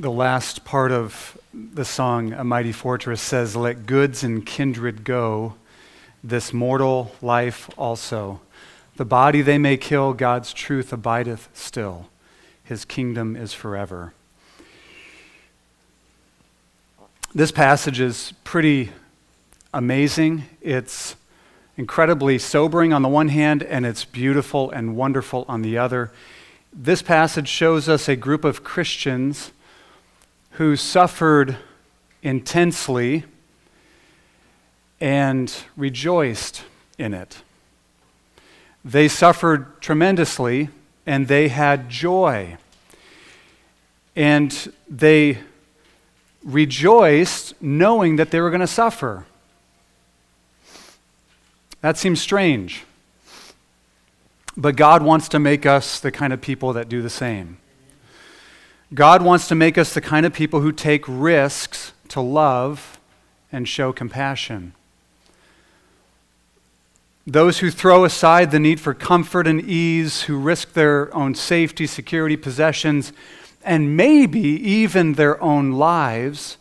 the 0.00 0.10
last 0.10 0.64
part 0.64 0.92
of 0.92 1.36
the 1.52 1.84
song, 1.84 2.32
A 2.32 2.42
Mighty 2.42 2.72
Fortress, 2.72 3.20
says, 3.20 3.54
Let 3.54 3.84
goods 3.84 4.24
and 4.24 4.46
kindred 4.46 5.04
go, 5.04 5.56
this 6.24 6.54
mortal 6.54 7.14
life 7.20 7.68
also. 7.76 8.40
The 8.96 9.04
body 9.04 9.42
they 9.42 9.58
may 9.58 9.76
kill, 9.76 10.14
God's 10.14 10.54
truth 10.54 10.90
abideth 10.90 11.50
still. 11.52 12.08
His 12.64 12.86
kingdom 12.86 13.36
is 13.36 13.52
forever. 13.52 14.14
This 17.34 17.52
passage 17.52 18.00
is 18.00 18.32
pretty 18.42 18.92
amazing. 19.74 20.44
It's 20.62 21.14
incredibly 21.76 22.38
sobering 22.38 22.94
on 22.94 23.02
the 23.02 23.08
one 23.10 23.28
hand, 23.28 23.62
and 23.62 23.84
it's 23.84 24.06
beautiful 24.06 24.70
and 24.70 24.96
wonderful 24.96 25.44
on 25.46 25.60
the 25.60 25.76
other. 25.76 26.10
This 26.72 27.02
passage 27.02 27.48
shows 27.48 27.86
us 27.86 28.08
a 28.08 28.16
group 28.16 28.46
of 28.46 28.64
Christians 28.64 29.50
who 30.52 30.76
suffered 30.76 31.56
intensely 32.22 33.24
and 35.00 35.54
rejoiced 35.76 36.62
in 36.98 37.14
it. 37.14 37.42
They 38.84 39.08
suffered 39.08 39.80
tremendously 39.80 40.68
and 41.06 41.28
they 41.28 41.48
had 41.48 41.88
joy. 41.88 42.56
And 44.16 44.72
they 44.88 45.38
rejoiced 46.42 47.60
knowing 47.60 48.16
that 48.16 48.30
they 48.30 48.40
were 48.40 48.50
going 48.50 48.60
to 48.60 48.66
suffer. 48.66 49.26
That 51.80 51.96
seems 51.96 52.20
strange. 52.20 52.84
But 54.56 54.76
God 54.76 55.02
wants 55.02 55.28
to 55.30 55.38
make 55.38 55.64
us 55.64 56.00
the 56.00 56.10
kind 56.10 56.32
of 56.32 56.40
people 56.40 56.72
that 56.74 56.88
do 56.88 57.00
the 57.00 57.10
same. 57.10 57.56
God 58.92 59.22
wants 59.22 59.46
to 59.48 59.54
make 59.54 59.78
us 59.78 59.94
the 59.94 60.00
kind 60.00 60.26
of 60.26 60.32
people 60.32 60.60
who 60.60 60.72
take 60.72 61.04
risks 61.06 61.92
to 62.08 62.20
love 62.20 62.98
and 63.52 63.68
show 63.68 63.92
compassion. 63.92 64.74
Those 67.24 67.60
who 67.60 67.70
throw 67.70 68.04
aside 68.04 68.50
the 68.50 68.58
need 68.58 68.80
for 68.80 68.92
comfort 68.92 69.46
and 69.46 69.60
ease, 69.60 70.22
who 70.22 70.36
risk 70.36 70.72
their 70.72 71.14
own 71.14 71.36
safety, 71.36 71.86
security, 71.86 72.36
possessions, 72.36 73.12
and 73.62 73.96
maybe 73.96 74.40
even 74.40 75.12
their 75.12 75.40
own 75.40 75.72
lives 75.72 76.56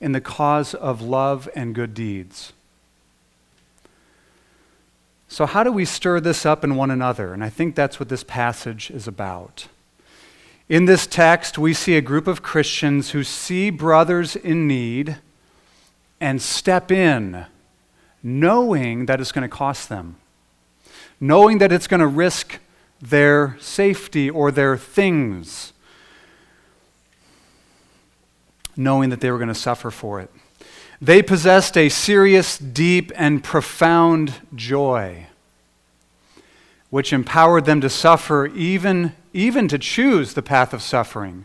in 0.00 0.12
the 0.12 0.20
cause 0.20 0.74
of 0.74 1.02
love 1.02 1.48
and 1.56 1.74
good 1.74 1.94
deeds. 1.94 2.52
So, 5.26 5.46
how 5.46 5.64
do 5.64 5.72
we 5.72 5.84
stir 5.84 6.20
this 6.20 6.46
up 6.46 6.62
in 6.62 6.76
one 6.76 6.92
another? 6.92 7.32
And 7.32 7.42
I 7.42 7.48
think 7.48 7.74
that's 7.74 7.98
what 7.98 8.08
this 8.08 8.22
passage 8.22 8.90
is 8.90 9.08
about. 9.08 9.66
In 10.68 10.86
this 10.86 11.06
text, 11.06 11.58
we 11.58 11.74
see 11.74 11.94
a 11.96 12.00
group 12.00 12.26
of 12.26 12.42
Christians 12.42 13.10
who 13.10 13.22
see 13.22 13.68
brothers 13.68 14.34
in 14.34 14.66
need 14.66 15.18
and 16.20 16.40
step 16.40 16.90
in, 16.90 17.44
knowing 18.22 19.04
that 19.04 19.20
it's 19.20 19.30
going 19.30 19.42
to 19.42 19.54
cost 19.54 19.90
them, 19.90 20.16
knowing 21.20 21.58
that 21.58 21.70
it's 21.70 21.86
going 21.86 22.00
to 22.00 22.06
risk 22.06 22.60
their 22.98 23.58
safety 23.60 24.30
or 24.30 24.50
their 24.50 24.78
things, 24.78 25.74
knowing 28.74 29.10
that 29.10 29.20
they 29.20 29.30
were 29.30 29.38
going 29.38 29.48
to 29.48 29.54
suffer 29.54 29.90
for 29.90 30.18
it. 30.18 30.30
They 30.98 31.20
possessed 31.20 31.76
a 31.76 31.90
serious, 31.90 32.56
deep, 32.56 33.12
and 33.14 33.44
profound 33.44 34.36
joy, 34.54 35.26
which 36.88 37.12
empowered 37.12 37.66
them 37.66 37.82
to 37.82 37.90
suffer 37.90 38.46
even 38.46 39.12
even 39.34 39.68
to 39.68 39.78
choose 39.78 40.32
the 40.32 40.42
path 40.42 40.72
of 40.72 40.80
suffering 40.80 41.44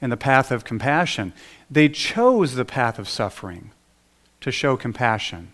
and 0.00 0.10
the 0.10 0.16
path 0.16 0.50
of 0.50 0.64
compassion. 0.64 1.32
They 1.70 1.88
chose 1.88 2.54
the 2.54 2.64
path 2.64 2.98
of 2.98 3.08
suffering 3.08 3.70
to 4.40 4.50
show 4.50 4.76
compassion. 4.76 5.52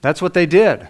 That's 0.00 0.22
what 0.22 0.34
they 0.34 0.46
did. 0.46 0.88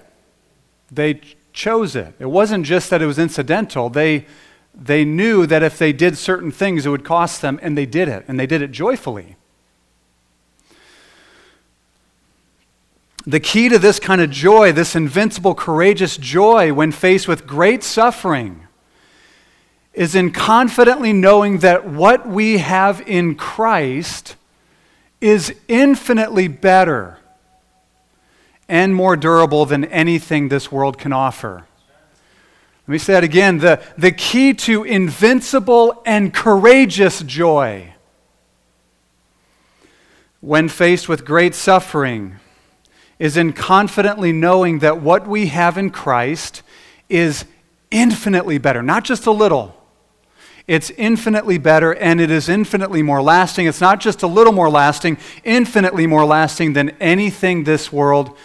They 0.91 1.21
chose 1.53 1.97
it. 1.97 2.15
It 2.19 2.27
wasn't 2.27 2.65
just 2.65 2.89
that 2.91 3.03
it 3.03 3.07
was 3.07 3.19
incidental. 3.19 3.91
They, 3.91 4.27
they 4.73 5.05
knew 5.05 5.47
that 5.47 5.63
if 5.63 5.77
they 5.77 5.93
did 5.93 6.17
certain 6.17 6.53
things, 6.53 6.87
it 6.87 6.91
would 6.91 7.05
cost 7.05 7.43
them, 7.43 7.59
and 7.61 7.77
they 7.77 7.87
did 7.87 8.09
it, 8.09 8.25
and 8.29 8.39
they 8.39 8.47
did 8.47 8.63
it 8.63 8.71
joyfully. 8.71 9.37
The 13.27 13.41
key 13.41 13.69
to 13.69 13.79
this 13.79 13.99
kind 13.99 14.21
of 14.21 14.31
joy, 14.31 14.73
this 14.73 14.95
invincible, 14.95 15.55
courageous 15.55 16.17
joy 16.17 16.73
when 16.73 16.93
faced 16.93 17.27
with 17.27 17.47
great 17.47 17.83
suffering, 17.83 18.68
is 19.99 20.15
in 20.15 20.31
confidently 20.31 21.13
knowing 21.13 21.59
that 21.59 21.85
what 21.85 22.25
we 22.25 22.59
have 22.59 23.01
in 23.09 23.35
Christ 23.35 24.37
is 25.21 25.53
infinitely 25.67 26.47
better 26.47 27.19
and 28.69 28.95
more 28.95 29.17
durable 29.17 29.67
than 29.67 29.85
anything 29.87 30.51
this 30.51 30.71
world 30.71 30.99
can 30.99 31.13
offer. 31.13 31.67
Let 32.87 32.93
me 32.93 32.99
say 32.99 33.15
that 33.15 33.25
again. 33.25 33.59
The, 33.59 33.83
the 33.99 34.13
key 34.13 34.55
to 34.55 34.85
invincible 34.85 36.01
and 36.07 36.33
courageous 36.33 37.21
joy 37.23 37.93
when 40.39 40.69
faced 40.69 41.09
with 41.09 41.25
great 41.25 41.57
suffering 41.57 42.37
is 43.19 43.37
in 43.37 43.53
confidently 43.53 44.31
knowing 44.31 44.79
that 44.79 45.01
what 45.01 45.27
we 45.27 45.49
have 45.49 45.77
in 45.77 45.91
Christ 45.91 46.63
is 47.09 47.47
infinitely 47.91 48.59
better, 48.59 48.81
not 48.81 49.03
just 49.03 49.27
a 49.27 49.33
little 49.33 49.75
it's 50.69 50.91
infinitely 50.91 51.57
better 51.57 51.95
and 51.95 52.21
it 52.21 52.31
is 52.31 52.51
infinitely 52.51 53.03
more 53.03 53.23
lasting. 53.23 53.67
It's 53.67 53.81
not 53.81 54.01
just 54.01 54.23
a 54.23 54.27
little 54.27 54.53
more 54.53 54.69
lasting, 54.69 55.17
infinitely 55.43 56.07
more 56.07 56.27
lasting 56.27 56.75
than 56.75 56.91
anything 57.01 57.65
this 57.65 57.91
world 57.91 58.37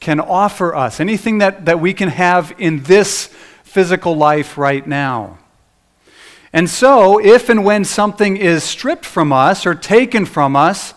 can 0.00 0.18
offer 0.18 0.74
us, 0.74 0.98
anything 0.98 1.38
that, 1.38 1.66
that 1.66 1.80
we 1.80 1.94
can 1.94 2.08
have 2.08 2.52
in 2.58 2.82
this 2.82 3.26
physical 3.62 4.16
life 4.16 4.58
right 4.58 4.86
now. 4.86 5.38
And 6.52 6.68
so, 6.68 7.18
if 7.18 7.48
and 7.48 7.64
when 7.64 7.84
something 7.84 8.36
is 8.36 8.64
stripped 8.64 9.04
from 9.04 9.32
us 9.32 9.64
or 9.66 9.74
taken 9.74 10.24
from 10.24 10.56
us, 10.56 10.94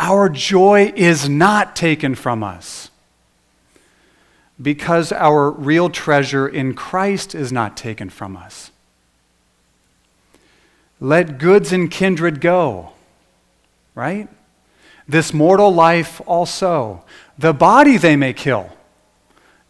our 0.00 0.28
joy 0.28 0.92
is 0.96 1.28
not 1.28 1.76
taken 1.76 2.14
from 2.14 2.42
us 2.42 2.90
because 4.60 5.12
our 5.12 5.50
real 5.50 5.90
treasure 5.90 6.48
in 6.48 6.74
Christ 6.74 7.34
is 7.34 7.52
not 7.52 7.76
taken 7.76 8.08
from 8.08 8.36
us. 8.36 8.72
Let 11.00 11.38
goods 11.38 11.72
and 11.72 11.90
kindred 11.90 12.40
go, 12.40 12.92
right? 13.94 14.28
This 15.06 15.34
mortal 15.34 15.72
life 15.72 16.20
also. 16.26 17.04
The 17.38 17.52
body 17.52 17.96
they 17.96 18.16
may 18.16 18.32
kill. 18.32 18.70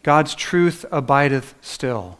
God's 0.02 0.34
truth 0.34 0.84
abideth 0.92 1.54
still. 1.60 2.18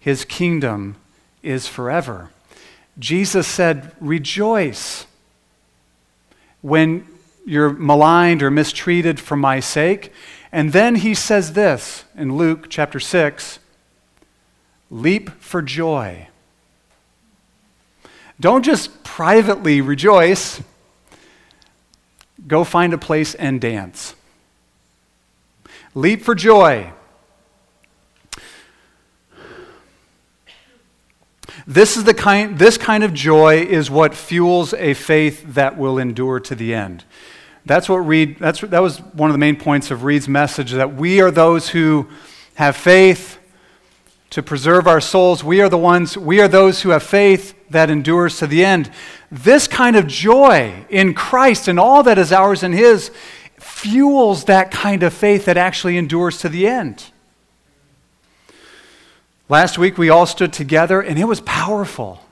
His 0.00 0.24
kingdom 0.24 0.96
is 1.42 1.68
forever. 1.68 2.30
Jesus 2.98 3.46
said, 3.46 3.92
Rejoice 4.00 5.06
when 6.60 7.06
you're 7.44 7.70
maligned 7.70 8.42
or 8.42 8.50
mistreated 8.50 9.20
for 9.20 9.36
my 9.36 9.60
sake. 9.60 10.12
And 10.50 10.72
then 10.72 10.96
he 10.96 11.14
says 11.14 11.52
this 11.52 12.04
in 12.16 12.36
Luke 12.36 12.66
chapter 12.68 13.00
6 13.00 13.58
Leap 14.90 15.30
for 15.42 15.62
joy 15.62 16.28
don't 18.42 18.64
just 18.64 19.04
privately 19.04 19.80
rejoice, 19.80 20.60
go 22.48 22.64
find 22.64 22.92
a 22.92 22.98
place 22.98 23.36
and 23.36 23.60
dance. 23.60 24.16
Leap 25.94 26.22
for 26.22 26.34
joy. 26.34 26.92
This, 31.68 31.96
is 31.96 32.02
the 32.02 32.14
kind, 32.14 32.58
this 32.58 32.76
kind 32.76 33.04
of 33.04 33.14
joy 33.14 33.58
is 33.62 33.88
what 33.88 34.12
fuels 34.12 34.74
a 34.74 34.94
faith 34.94 35.54
that 35.54 35.78
will 35.78 35.96
endure 35.96 36.40
to 36.40 36.56
the 36.56 36.74
end. 36.74 37.04
That's 37.64 37.88
what 37.88 37.98
Reed, 37.98 38.40
that's, 38.40 38.60
that 38.62 38.82
was 38.82 38.98
one 38.98 39.30
of 39.30 39.34
the 39.34 39.38
main 39.38 39.54
points 39.54 39.92
of 39.92 40.02
Reed's 40.02 40.28
message 40.28 40.72
that 40.72 40.96
we 40.96 41.20
are 41.20 41.30
those 41.30 41.68
who 41.68 42.08
have 42.54 42.74
faith 42.76 43.38
to 44.32 44.42
preserve 44.42 44.86
our 44.86 45.00
souls. 45.00 45.44
We 45.44 45.60
are 45.60 45.68
the 45.68 45.76
ones, 45.76 46.16
we 46.16 46.40
are 46.40 46.48
those 46.48 46.80
who 46.80 46.88
have 46.88 47.02
faith 47.02 47.54
that 47.68 47.90
endures 47.90 48.38
to 48.38 48.46
the 48.46 48.64
end. 48.64 48.90
This 49.30 49.68
kind 49.68 49.94
of 49.94 50.06
joy 50.06 50.86
in 50.88 51.12
Christ 51.12 51.68
and 51.68 51.78
all 51.78 52.02
that 52.04 52.16
is 52.16 52.32
ours 52.32 52.62
in 52.62 52.72
His 52.72 53.10
fuels 53.60 54.44
that 54.44 54.70
kind 54.70 55.02
of 55.02 55.12
faith 55.12 55.44
that 55.44 55.58
actually 55.58 55.98
endures 55.98 56.38
to 56.38 56.48
the 56.48 56.66
end. 56.66 57.04
Last 59.50 59.76
week 59.76 59.98
we 59.98 60.08
all 60.08 60.24
stood 60.24 60.54
together 60.54 61.02
and 61.02 61.18
it 61.18 61.24
was 61.24 61.42
powerful. 61.42 62.24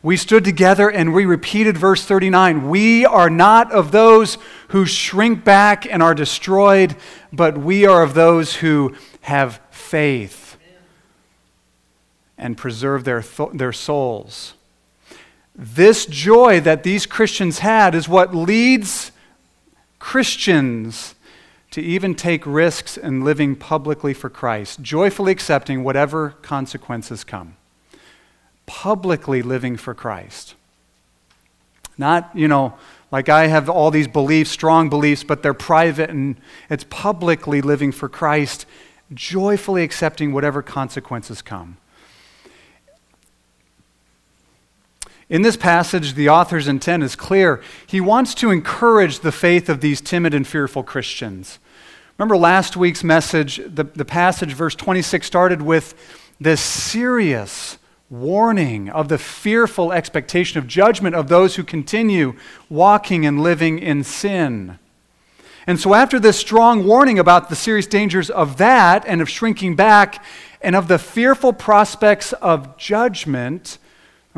We 0.00 0.16
stood 0.16 0.44
together 0.44 0.88
and 0.88 1.12
we 1.12 1.26
repeated 1.26 1.76
verse 1.76 2.04
39 2.04 2.68
We 2.68 3.04
are 3.04 3.30
not 3.30 3.72
of 3.72 3.90
those 3.90 4.38
who 4.68 4.86
shrink 4.86 5.42
back 5.42 5.92
and 5.92 6.04
are 6.04 6.14
destroyed, 6.14 6.94
but 7.32 7.58
we 7.58 7.84
are 7.84 8.04
of 8.04 8.14
those 8.14 8.54
who 8.54 8.94
have 9.22 9.60
faith 9.72 10.47
and 12.38 12.56
preserve 12.56 13.04
their, 13.04 13.22
th- 13.22 13.50
their 13.52 13.72
souls. 13.72 14.54
This 15.54 16.06
joy 16.06 16.60
that 16.60 16.84
these 16.84 17.04
Christians 17.04 17.58
had 17.58 17.94
is 17.94 18.08
what 18.08 18.34
leads 18.34 19.10
Christians 19.98 21.16
to 21.72 21.82
even 21.82 22.14
take 22.14 22.46
risks 22.46 22.96
in 22.96 23.24
living 23.24 23.56
publicly 23.56 24.14
for 24.14 24.30
Christ, 24.30 24.80
joyfully 24.80 25.32
accepting 25.32 25.84
whatever 25.84 26.30
consequences 26.42 27.24
come. 27.24 27.56
Publicly 28.66 29.42
living 29.42 29.76
for 29.76 29.94
Christ. 29.94 30.54
Not, 31.98 32.30
you 32.34 32.48
know, 32.48 32.74
like 33.10 33.28
I 33.28 33.48
have 33.48 33.68
all 33.68 33.90
these 33.90 34.08
beliefs, 34.08 34.50
strong 34.50 34.88
beliefs, 34.88 35.24
but 35.24 35.42
they're 35.42 35.54
private 35.54 36.10
and 36.10 36.36
it's 36.70 36.84
publicly 36.88 37.60
living 37.60 37.90
for 37.90 38.08
Christ, 38.08 38.66
joyfully 39.12 39.82
accepting 39.82 40.32
whatever 40.32 40.62
consequences 40.62 41.42
come. 41.42 41.78
In 45.30 45.42
this 45.42 45.58
passage, 45.58 46.14
the 46.14 46.30
author's 46.30 46.68
intent 46.68 47.02
is 47.02 47.14
clear. 47.14 47.60
He 47.86 48.00
wants 48.00 48.34
to 48.36 48.50
encourage 48.50 49.20
the 49.20 49.32
faith 49.32 49.68
of 49.68 49.80
these 49.80 50.00
timid 50.00 50.32
and 50.32 50.46
fearful 50.46 50.82
Christians. 50.82 51.58
Remember 52.16 52.36
last 52.36 52.76
week's 52.76 53.04
message, 53.04 53.60
the, 53.64 53.84
the 53.84 54.06
passage, 54.06 54.54
verse 54.54 54.74
26, 54.74 55.26
started 55.26 55.62
with 55.62 55.94
this 56.40 56.62
serious 56.62 57.78
warning 58.08 58.88
of 58.88 59.08
the 59.08 59.18
fearful 59.18 59.92
expectation 59.92 60.58
of 60.58 60.66
judgment 60.66 61.14
of 61.14 61.28
those 61.28 61.56
who 61.56 61.62
continue 61.62 62.34
walking 62.70 63.26
and 63.26 63.42
living 63.42 63.78
in 63.78 64.02
sin. 64.02 64.78
And 65.66 65.78
so, 65.78 65.92
after 65.92 66.18
this 66.18 66.38
strong 66.38 66.86
warning 66.86 67.18
about 67.18 67.50
the 67.50 67.56
serious 67.56 67.86
dangers 67.86 68.30
of 68.30 68.56
that 68.56 69.04
and 69.06 69.20
of 69.20 69.28
shrinking 69.28 69.76
back 69.76 70.24
and 70.62 70.74
of 70.74 70.88
the 70.88 70.98
fearful 70.98 71.52
prospects 71.52 72.32
of 72.32 72.78
judgment, 72.78 73.76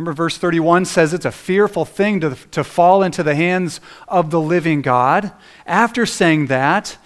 remember 0.00 0.14
verse 0.14 0.38
31 0.38 0.86
says 0.86 1.12
it's 1.12 1.26
a 1.26 1.30
fearful 1.30 1.84
thing 1.84 2.20
to, 2.20 2.34
to 2.52 2.64
fall 2.64 3.02
into 3.02 3.22
the 3.22 3.34
hands 3.34 3.82
of 4.08 4.30
the 4.30 4.40
living 4.40 4.80
God. 4.80 5.30
After 5.66 6.06
saying 6.06 6.46
that, 6.46 6.96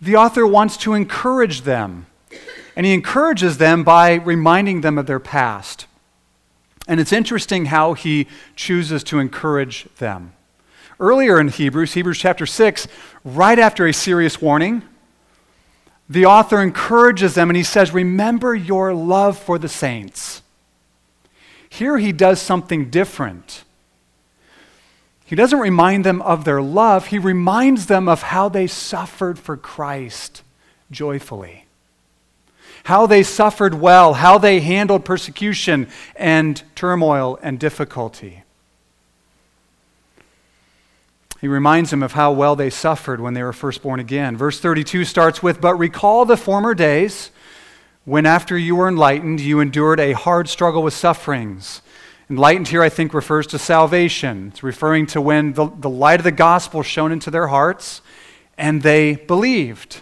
the 0.00 0.16
author 0.16 0.44
wants 0.44 0.76
to 0.78 0.94
encourage 0.94 1.62
them. 1.62 2.06
And 2.74 2.84
he 2.84 2.94
encourages 2.94 3.58
them 3.58 3.84
by 3.84 4.14
reminding 4.14 4.80
them 4.80 4.98
of 4.98 5.06
their 5.06 5.20
past. 5.20 5.86
And 6.88 6.98
it's 6.98 7.12
interesting 7.12 7.66
how 7.66 7.92
he 7.92 8.26
chooses 8.56 9.04
to 9.04 9.20
encourage 9.20 9.84
them. 9.98 10.32
Earlier 10.98 11.38
in 11.38 11.46
Hebrews, 11.46 11.94
Hebrews 11.94 12.18
chapter 12.18 12.44
6, 12.44 12.88
right 13.24 13.58
after 13.58 13.86
a 13.86 13.94
serious 13.94 14.42
warning, 14.42 14.82
the 16.08 16.26
author 16.26 16.60
encourages 16.60 17.36
them 17.36 17.50
and 17.50 17.56
he 17.56 17.62
says, 17.62 17.92
Remember 17.92 18.52
your 18.52 18.92
love 18.92 19.38
for 19.38 19.58
the 19.58 19.68
saints. 19.68 20.41
Here 21.72 21.98
he 21.98 22.12
does 22.12 22.40
something 22.40 22.90
different. 22.90 23.64
He 25.24 25.36
doesn't 25.36 25.58
remind 25.58 26.04
them 26.04 26.20
of 26.22 26.44
their 26.44 26.60
love, 26.60 27.06
he 27.06 27.18
reminds 27.18 27.86
them 27.86 28.08
of 28.08 28.22
how 28.22 28.48
they 28.48 28.66
suffered 28.66 29.38
for 29.38 29.56
Christ 29.56 30.42
joyfully 30.90 31.62
how 32.84 33.06
they 33.06 33.22
suffered 33.22 33.74
well, 33.74 34.14
how 34.14 34.38
they 34.38 34.60
handled 34.60 35.04
persecution 35.04 35.88
and 36.16 36.62
turmoil 36.74 37.38
and 37.42 37.58
difficulty. 37.58 38.42
He 41.40 41.48
reminds 41.48 41.90
them 41.90 42.02
of 42.02 42.12
how 42.12 42.32
well 42.32 42.54
they 42.54 42.70
suffered 42.70 43.20
when 43.20 43.34
they 43.34 43.42
were 43.42 43.52
first 43.52 43.82
born 43.82 43.98
again. 43.98 44.36
Verse 44.36 44.60
32 44.60 45.04
starts 45.04 45.42
with 45.42 45.60
But 45.60 45.74
recall 45.74 46.24
the 46.24 46.36
former 46.36 46.74
days 46.74 47.30
when, 48.04 48.26
after 48.26 48.58
you 48.58 48.74
were 48.74 48.88
enlightened, 48.88 49.40
you 49.40 49.60
endured 49.60 50.00
a 50.00 50.12
hard 50.12 50.48
struggle 50.48 50.82
with 50.82 50.94
sufferings. 50.94 51.82
Enlightened 52.28 52.68
here, 52.68 52.82
I 52.82 52.88
think, 52.88 53.14
refers 53.14 53.46
to 53.48 53.58
salvation. 53.58 54.48
It's 54.48 54.62
referring 54.62 55.06
to 55.08 55.20
when 55.20 55.52
the, 55.52 55.66
the 55.66 55.90
light 55.90 56.18
of 56.20 56.24
the 56.24 56.32
gospel 56.32 56.82
shone 56.82 57.12
into 57.12 57.30
their 57.30 57.48
hearts 57.48 58.00
and 58.58 58.82
they 58.82 59.16
believed. 59.16 60.00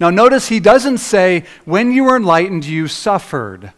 Now, 0.00 0.10
notice 0.10 0.48
he 0.48 0.60
doesn't 0.60 0.98
say, 0.98 1.44
when 1.64 1.92
you 1.92 2.04
were 2.04 2.16
enlightened, 2.16 2.64
you 2.64 2.88
suffered. 2.88 3.72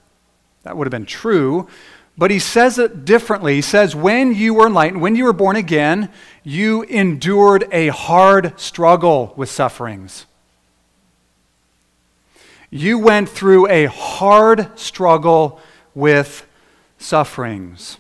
That 0.63 0.77
would 0.77 0.87
have 0.87 0.93
been 0.93 1.07
true, 1.07 1.69
but 2.17 2.31
he 2.31 2.39
says 2.39 2.79
it 2.79 3.05
differently. 3.05 3.57
He 3.57 3.63
says, 3.63 3.95
when 3.95 4.35
you 4.35 4.55
were 4.55 4.69
enlightened, 4.69 5.03
when 5.03 5.17
you 5.17 5.25
were 5.25 5.33
born 5.33 5.57
again, 5.57 6.11
you 6.45 6.83
endured 6.85 7.69
a 7.73 7.89
hard 7.89 8.59
struggle 8.59 9.35
with 9.37 9.51
sufferings. 9.51 10.27
You 12.71 12.99
went 12.99 13.29
through 13.29 13.69
a 13.69 13.87
hard 13.87 14.79
struggle 14.79 15.61
with 15.95 16.47
sufferings. 16.99 17.99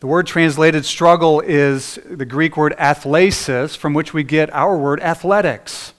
The 0.00 0.06
word 0.06 0.26
translated 0.26 0.84
struggle 0.84 1.40
is 1.40 1.98
the 2.04 2.26
Greek 2.26 2.56
word 2.56 2.74
athlesis, 2.78 3.76
from 3.76 3.94
which 3.94 4.12
we 4.12 4.22
get 4.22 4.52
our 4.52 4.76
word 4.76 5.00
athletics. 5.00 5.94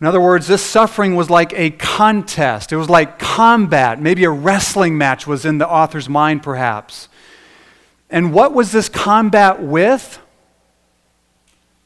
In 0.00 0.06
other 0.06 0.20
words, 0.20 0.46
this 0.46 0.62
suffering 0.62 1.16
was 1.16 1.30
like 1.30 1.54
a 1.54 1.70
contest. 1.70 2.70
It 2.70 2.76
was 2.76 2.90
like 2.90 3.18
combat. 3.18 4.00
Maybe 4.00 4.24
a 4.24 4.30
wrestling 4.30 4.98
match 4.98 5.26
was 5.26 5.46
in 5.46 5.56
the 5.56 5.68
author's 5.68 6.08
mind, 6.08 6.42
perhaps. 6.42 7.08
And 8.10 8.34
what 8.34 8.52
was 8.52 8.72
this 8.72 8.90
combat 8.90 9.62
with? 9.62 10.18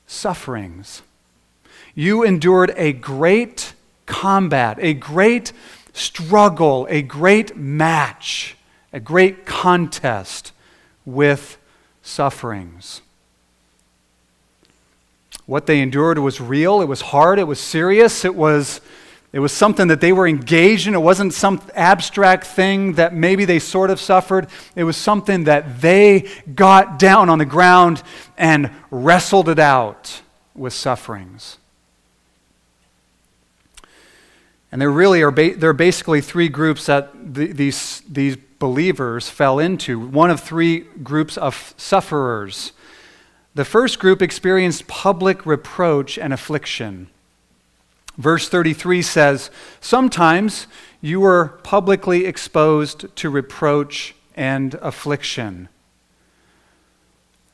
Sufferings. 0.09 1.03
You 1.95 2.23
endured 2.23 2.73
a 2.77 2.93
great 2.93 3.75
combat, 4.07 4.79
a 4.81 4.95
great 4.95 5.53
struggle, 5.93 6.87
a 6.91 7.03
great 7.03 7.57
match, 7.57 8.57
a 8.93 9.01
great 9.01 9.47
contest 9.47 10.53
with 11.05 11.59
sufferings. 12.03 13.03
What 15.47 15.67
they 15.67 15.81
endured 15.81 16.19
was 16.19 16.41
real, 16.41 16.81
it 16.81 16.87
was 16.87 17.01
hard, 17.01 17.39
it 17.39 17.45
was 17.45 17.59
serious, 17.59 18.25
it 18.25 18.35
was, 18.35 18.81
it 19.33 19.41
was 19.41 19.53
something 19.53 19.89
that 19.89 20.01
they 20.01 20.13
were 20.13 20.29
engaged 20.29 20.87
in. 20.87 20.95
It 20.95 21.01
wasn't 21.01 21.35
some 21.35 21.61
abstract 21.75 22.47
thing 22.47 22.95
that 22.95 23.15
maybe 23.15 23.45
they 23.45 23.59
sort 23.59 23.91
of 23.91 24.01
suffered. 24.01 24.47
It 24.77 24.85
was 24.85 24.97
something 24.97 25.45
that 25.45 25.81
they 25.81 26.29
got 26.55 26.99
down 26.99 27.29
on 27.29 27.39
the 27.39 27.45
ground 27.45 28.03
and 28.39 28.71
wrestled 28.91 29.49
it 29.49 29.59
out 29.59 30.23
with 30.55 30.73
sufferings. 30.73 31.59
And 34.73 34.81
there 34.81 34.91
really 34.91 35.23
are, 35.23 35.31
ba- 35.31 35.57
there 35.57 35.71
are 35.71 35.75
basically 35.75 36.21
three 36.21 36.49
groups 36.49 36.87
that 36.87 37.35
the, 37.35 37.53
these, 37.53 38.03
these 38.09 38.37
believers 38.59 39.29
fell 39.29 39.59
into. 39.59 39.99
One 39.99 40.31
of 40.31 40.41
three 40.41 40.81
groups 41.03 41.37
of 41.37 41.75
sufferers. 41.77 42.73
The 43.55 43.65
first 43.65 43.99
group 43.99 44.23
experienced 44.23 44.87
public 44.87 45.45
reproach 45.45 46.19
and 46.19 46.33
affliction. 46.33 47.09
Verse 48.17 48.49
33 48.49 49.03
says, 49.03 49.51
Sometimes 49.81 50.67
you 51.01 51.21
were 51.21 51.59
publicly 51.65 52.27
exposed 52.27 53.17
to 53.17 53.31
reproach 53.31 54.15
and 54.37 54.75
affliction. 54.75 55.69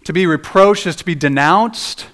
To 0.05 0.13
be 0.13 0.27
reproached 0.27 0.87
is 0.87 0.97
to 0.97 1.05
be 1.05 1.15
denounced, 1.15 2.09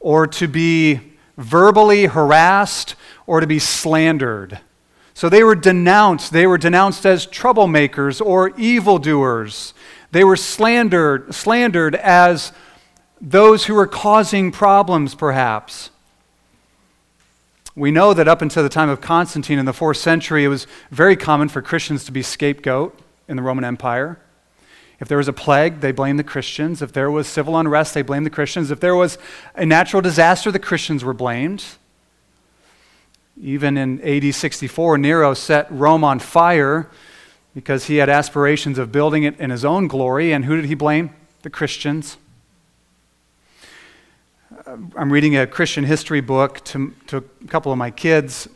or 0.00 0.26
to 0.26 0.46
be 0.46 1.00
verbally 1.36 2.06
harassed, 2.06 2.94
or 3.26 3.40
to 3.40 3.46
be 3.46 3.58
slandered. 3.58 4.60
So 5.14 5.28
they 5.28 5.44
were 5.44 5.54
denounced. 5.54 6.32
They 6.32 6.46
were 6.46 6.58
denounced 6.58 7.06
as 7.06 7.26
troublemakers 7.26 8.24
or 8.24 8.50
evildoers. 8.58 9.74
They 10.10 10.24
were 10.24 10.36
slandered, 10.36 11.34
slandered 11.34 11.94
as 11.94 12.52
those 13.20 13.66
who 13.66 13.74
were 13.74 13.86
causing 13.86 14.50
problems, 14.50 15.14
perhaps. 15.14 15.90
We 17.76 17.90
know 17.90 18.14
that 18.14 18.28
up 18.28 18.42
until 18.42 18.62
the 18.62 18.68
time 18.68 18.88
of 18.88 19.00
Constantine 19.00 19.58
in 19.58 19.66
the 19.66 19.72
fourth 19.72 19.96
century, 19.96 20.44
it 20.44 20.48
was 20.48 20.66
very 20.90 21.16
common 21.16 21.48
for 21.48 21.62
Christians 21.62 22.04
to 22.04 22.12
be 22.12 22.22
scapegoat 22.22 22.96
in 23.26 23.36
the 23.36 23.42
Roman 23.42 23.64
Empire. 23.64 24.20
If 25.00 25.08
there 25.08 25.18
was 25.18 25.26
a 25.26 25.32
plague, 25.32 25.80
they 25.80 25.90
blamed 25.90 26.18
the 26.18 26.24
Christians. 26.24 26.82
If 26.82 26.92
there 26.92 27.10
was 27.10 27.26
civil 27.26 27.56
unrest, 27.56 27.94
they 27.94 28.02
blamed 28.02 28.26
the 28.26 28.30
Christians. 28.30 28.70
If 28.70 28.78
there 28.78 28.94
was 28.94 29.18
a 29.54 29.66
natural 29.66 30.02
disaster, 30.02 30.52
the 30.52 30.60
Christians 30.60 31.04
were 31.04 31.14
blamed. 31.14 31.64
Even 33.40 33.76
in 33.76 34.00
AD 34.02 34.34
64, 34.34 34.98
Nero 34.98 35.34
set 35.34 35.66
Rome 35.70 36.04
on 36.04 36.18
fire 36.20 36.88
because 37.54 37.86
he 37.86 37.96
had 37.96 38.08
aspirations 38.08 38.78
of 38.78 38.92
building 38.92 39.24
it 39.24 39.38
in 39.40 39.50
his 39.50 39.64
own 39.64 39.88
glory. 39.88 40.32
And 40.32 40.44
who 40.44 40.56
did 40.56 40.66
he 40.66 40.74
blame? 40.74 41.10
The 41.42 41.50
Christians. 41.50 42.16
I'm 44.66 45.12
reading 45.12 45.36
a 45.36 45.46
Christian 45.46 45.84
history 45.84 46.20
book 46.20 46.64
to, 46.66 46.94
to 47.08 47.18
a 47.18 47.46
couple 47.48 47.70
of 47.70 47.78
my 47.78 47.90
kids. 47.90 48.48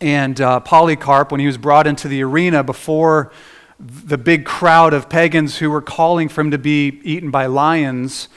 And 0.00 0.40
uh, 0.40 0.60
Polycarp, 0.60 1.30
when 1.30 1.40
he 1.40 1.46
was 1.46 1.56
brought 1.56 1.86
into 1.86 2.08
the 2.08 2.22
arena 2.22 2.62
before 2.62 3.32
the 3.78 4.18
big 4.18 4.44
crowd 4.44 4.94
of 4.94 5.08
pagans 5.08 5.58
who 5.58 5.70
were 5.70 5.82
calling 5.82 6.28
for 6.28 6.40
him 6.40 6.50
to 6.50 6.58
be 6.58 7.00
eaten 7.02 7.30
by 7.30 7.46
lions, 7.46 8.28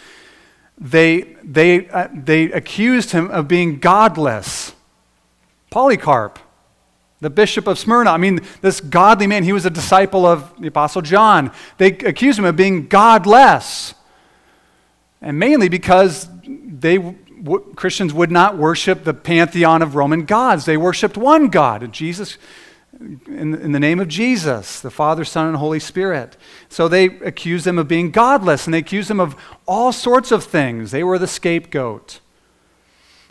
they, 0.77 1.36
they, 1.44 1.88
uh, 1.89 2.08
they 2.13 2.51
accused 2.51 3.12
him 3.12 3.29
of 3.32 3.48
being 3.48 3.79
godless. 3.79 4.74
Polycarp. 5.69 6.39
The 7.21 7.29
bishop 7.29 7.67
of 7.67 7.77
Smyrna, 7.77 8.11
I 8.11 8.17
mean, 8.17 8.39
this 8.61 8.79
godly 8.79 9.27
man, 9.27 9.43
he 9.43 9.51
was 9.51 9.65
a 9.65 9.69
disciple 9.69 10.25
of 10.25 10.53
the 10.59 10.67
Apostle 10.67 11.01
John. 11.01 11.51
They 11.77 11.88
accused 11.88 12.39
him 12.39 12.45
of 12.45 12.55
being 12.55 12.88
godless. 12.88 13.93
And 15.21 15.38
mainly 15.38 15.67
because 15.67 16.29
they, 16.47 16.97
w- 16.97 17.73
Christians 17.75 18.13
would 18.13 18.31
not 18.31 18.57
worship 18.57 19.03
the 19.03 19.13
pantheon 19.13 19.81
of 19.81 19.95
Roman 19.95 20.23
gods. 20.23 20.63
They 20.63 20.77
worshiped 20.77 21.17
one 21.17 21.49
God, 21.49 21.91
Jesus, 21.91 22.38
in, 22.99 23.53
in 23.53 23.73
the 23.73 23.81
name 23.81 23.99
of 23.99 24.07
Jesus, 24.07 24.79
the 24.79 24.89
Father, 24.89 25.25
Son, 25.25 25.47
and 25.47 25.57
Holy 25.57 25.79
Spirit. 25.79 26.38
So 26.69 26.88
they 26.88 27.05
accused 27.05 27.65
them 27.65 27.77
of 27.77 27.89
being 27.89 28.11
godless, 28.11 28.65
and 28.65 28.73
they 28.73 28.79
accused 28.79 29.09
them 29.09 29.19
of 29.19 29.35
all 29.67 29.91
sorts 29.91 30.31
of 30.31 30.45
things. 30.45 30.91
They 30.91 31.03
were 31.03 31.19
the 31.19 31.27
scapegoat. 31.27 32.21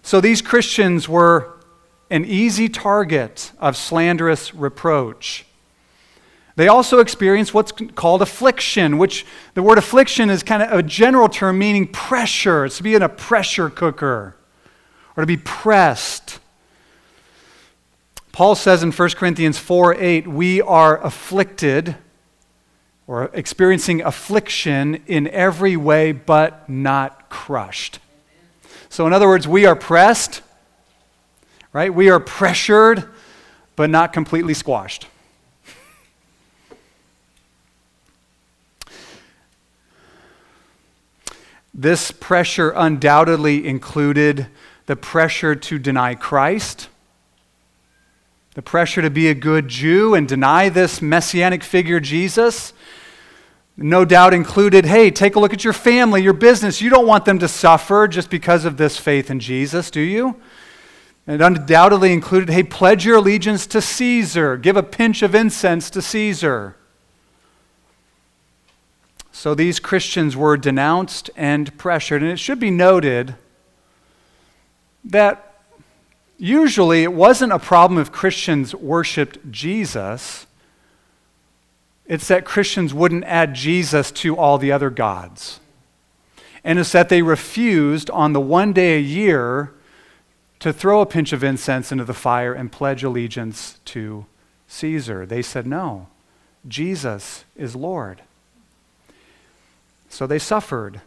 So 0.02 0.20
these 0.20 0.42
Christians 0.42 1.08
were 1.08 1.57
an 2.10 2.24
easy 2.24 2.68
target 2.68 3.52
of 3.58 3.76
slanderous 3.76 4.54
reproach. 4.54 5.44
They 6.56 6.68
also 6.68 6.98
experience 6.98 7.54
what's 7.54 7.70
called 7.70 8.20
affliction, 8.20 8.98
which 8.98 9.24
the 9.54 9.62
word 9.62 9.78
affliction 9.78 10.28
is 10.28 10.42
kind 10.42 10.62
of 10.62 10.76
a 10.76 10.82
general 10.82 11.28
term 11.28 11.58
meaning 11.58 11.86
pressure. 11.86 12.64
It's 12.64 12.78
to 12.78 12.82
be 12.82 12.94
in 12.94 13.02
a 13.02 13.08
pressure 13.08 13.70
cooker 13.70 14.34
or 15.16 15.22
to 15.22 15.26
be 15.26 15.36
pressed. 15.36 16.40
Paul 18.32 18.54
says 18.54 18.82
in 18.82 18.92
1 18.92 19.10
Corinthians 19.10 19.58
4 19.58 19.94
8, 19.94 20.26
we 20.26 20.60
are 20.60 21.00
afflicted 21.04 21.96
or 23.06 23.30
experiencing 23.32 24.02
affliction 24.02 25.02
in 25.06 25.28
every 25.28 25.76
way, 25.76 26.12
but 26.12 26.68
not 26.68 27.30
crushed. 27.30 28.00
So, 28.90 29.06
in 29.06 29.12
other 29.12 29.26
words, 29.26 29.48
we 29.48 29.64
are 29.64 29.74
pressed, 29.74 30.42
right? 31.78 31.94
We 31.94 32.10
are 32.10 32.18
pressured, 32.18 33.04
but 33.76 33.88
not 33.88 34.12
completely 34.12 34.52
squashed. 34.52 35.06
This 41.72 42.10
pressure 42.10 42.72
undoubtedly 42.74 43.64
included 43.64 44.48
the 44.86 44.96
pressure 44.96 45.54
to 45.54 45.78
deny 45.78 46.16
Christ, 46.16 46.88
the 48.54 48.62
pressure 48.62 49.00
to 49.00 49.10
be 49.10 49.28
a 49.28 49.34
good 49.34 49.68
Jew 49.68 50.16
and 50.16 50.26
deny 50.26 50.68
this 50.70 51.00
messianic 51.00 51.62
figure, 51.62 52.00
Jesus. 52.00 52.72
No 53.76 54.04
doubt 54.04 54.34
included, 54.34 54.84
hey, 54.84 55.12
take 55.12 55.36
a 55.36 55.38
look 55.38 55.52
at 55.52 55.62
your 55.62 55.72
family, 55.72 56.24
your 56.24 56.32
business. 56.32 56.80
You 56.80 56.90
don't 56.90 57.06
want 57.06 57.24
them 57.24 57.38
to 57.38 57.46
suffer 57.46 58.08
just 58.08 58.30
because 58.30 58.64
of 58.64 58.78
this 58.78 58.96
faith 58.96 59.30
in 59.30 59.38
Jesus, 59.38 59.92
do 59.92 60.00
you? 60.00 60.34
It 61.28 61.42
undoubtedly 61.42 62.14
included, 62.14 62.48
hey, 62.48 62.62
pledge 62.62 63.04
your 63.04 63.18
allegiance 63.18 63.66
to 63.66 63.82
Caesar, 63.82 64.56
give 64.56 64.78
a 64.78 64.82
pinch 64.82 65.22
of 65.22 65.34
incense 65.34 65.90
to 65.90 66.00
Caesar. 66.00 66.74
So 69.30 69.54
these 69.54 69.78
Christians 69.78 70.38
were 70.38 70.56
denounced 70.56 71.28
and 71.36 71.76
pressured. 71.76 72.22
And 72.22 72.32
it 72.32 72.38
should 72.38 72.58
be 72.58 72.70
noted 72.70 73.34
that 75.04 75.60
usually 76.38 77.02
it 77.02 77.12
wasn't 77.12 77.52
a 77.52 77.58
problem 77.58 78.00
if 78.00 78.10
Christians 78.10 78.74
worshiped 78.74 79.52
Jesus, 79.52 80.46
it's 82.06 82.28
that 82.28 82.46
Christians 82.46 82.94
wouldn't 82.94 83.24
add 83.24 83.54
Jesus 83.54 84.10
to 84.12 84.34
all 84.34 84.56
the 84.56 84.72
other 84.72 84.88
gods. 84.88 85.60
And 86.64 86.78
it's 86.78 86.92
that 86.92 87.10
they 87.10 87.20
refused 87.20 88.08
on 88.08 88.32
the 88.32 88.40
one 88.40 88.72
day 88.72 88.96
a 88.96 89.00
year 89.00 89.74
to 90.60 90.72
throw 90.72 91.00
a 91.00 91.06
pinch 91.06 91.32
of 91.32 91.44
incense 91.44 91.92
into 91.92 92.04
the 92.04 92.14
fire 92.14 92.52
and 92.52 92.72
pledge 92.72 93.04
allegiance 93.04 93.78
to 93.84 94.26
Caesar. 94.66 95.24
They 95.24 95.42
said, 95.42 95.66
no, 95.66 96.08
Jesus 96.66 97.44
is 97.56 97.76
Lord. 97.76 98.22
So 100.08 100.26
they 100.26 100.38
suffered. 100.38 101.00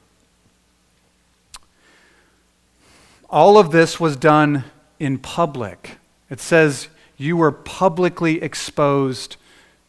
All 3.29 3.57
of 3.57 3.71
this 3.71 3.99
was 3.99 4.15
done 4.15 4.65
in 4.99 5.17
public. 5.17 5.97
It 6.29 6.39
says, 6.39 6.89
You 7.17 7.37
were 7.37 7.51
publicly 7.51 8.41
exposed 8.41 9.37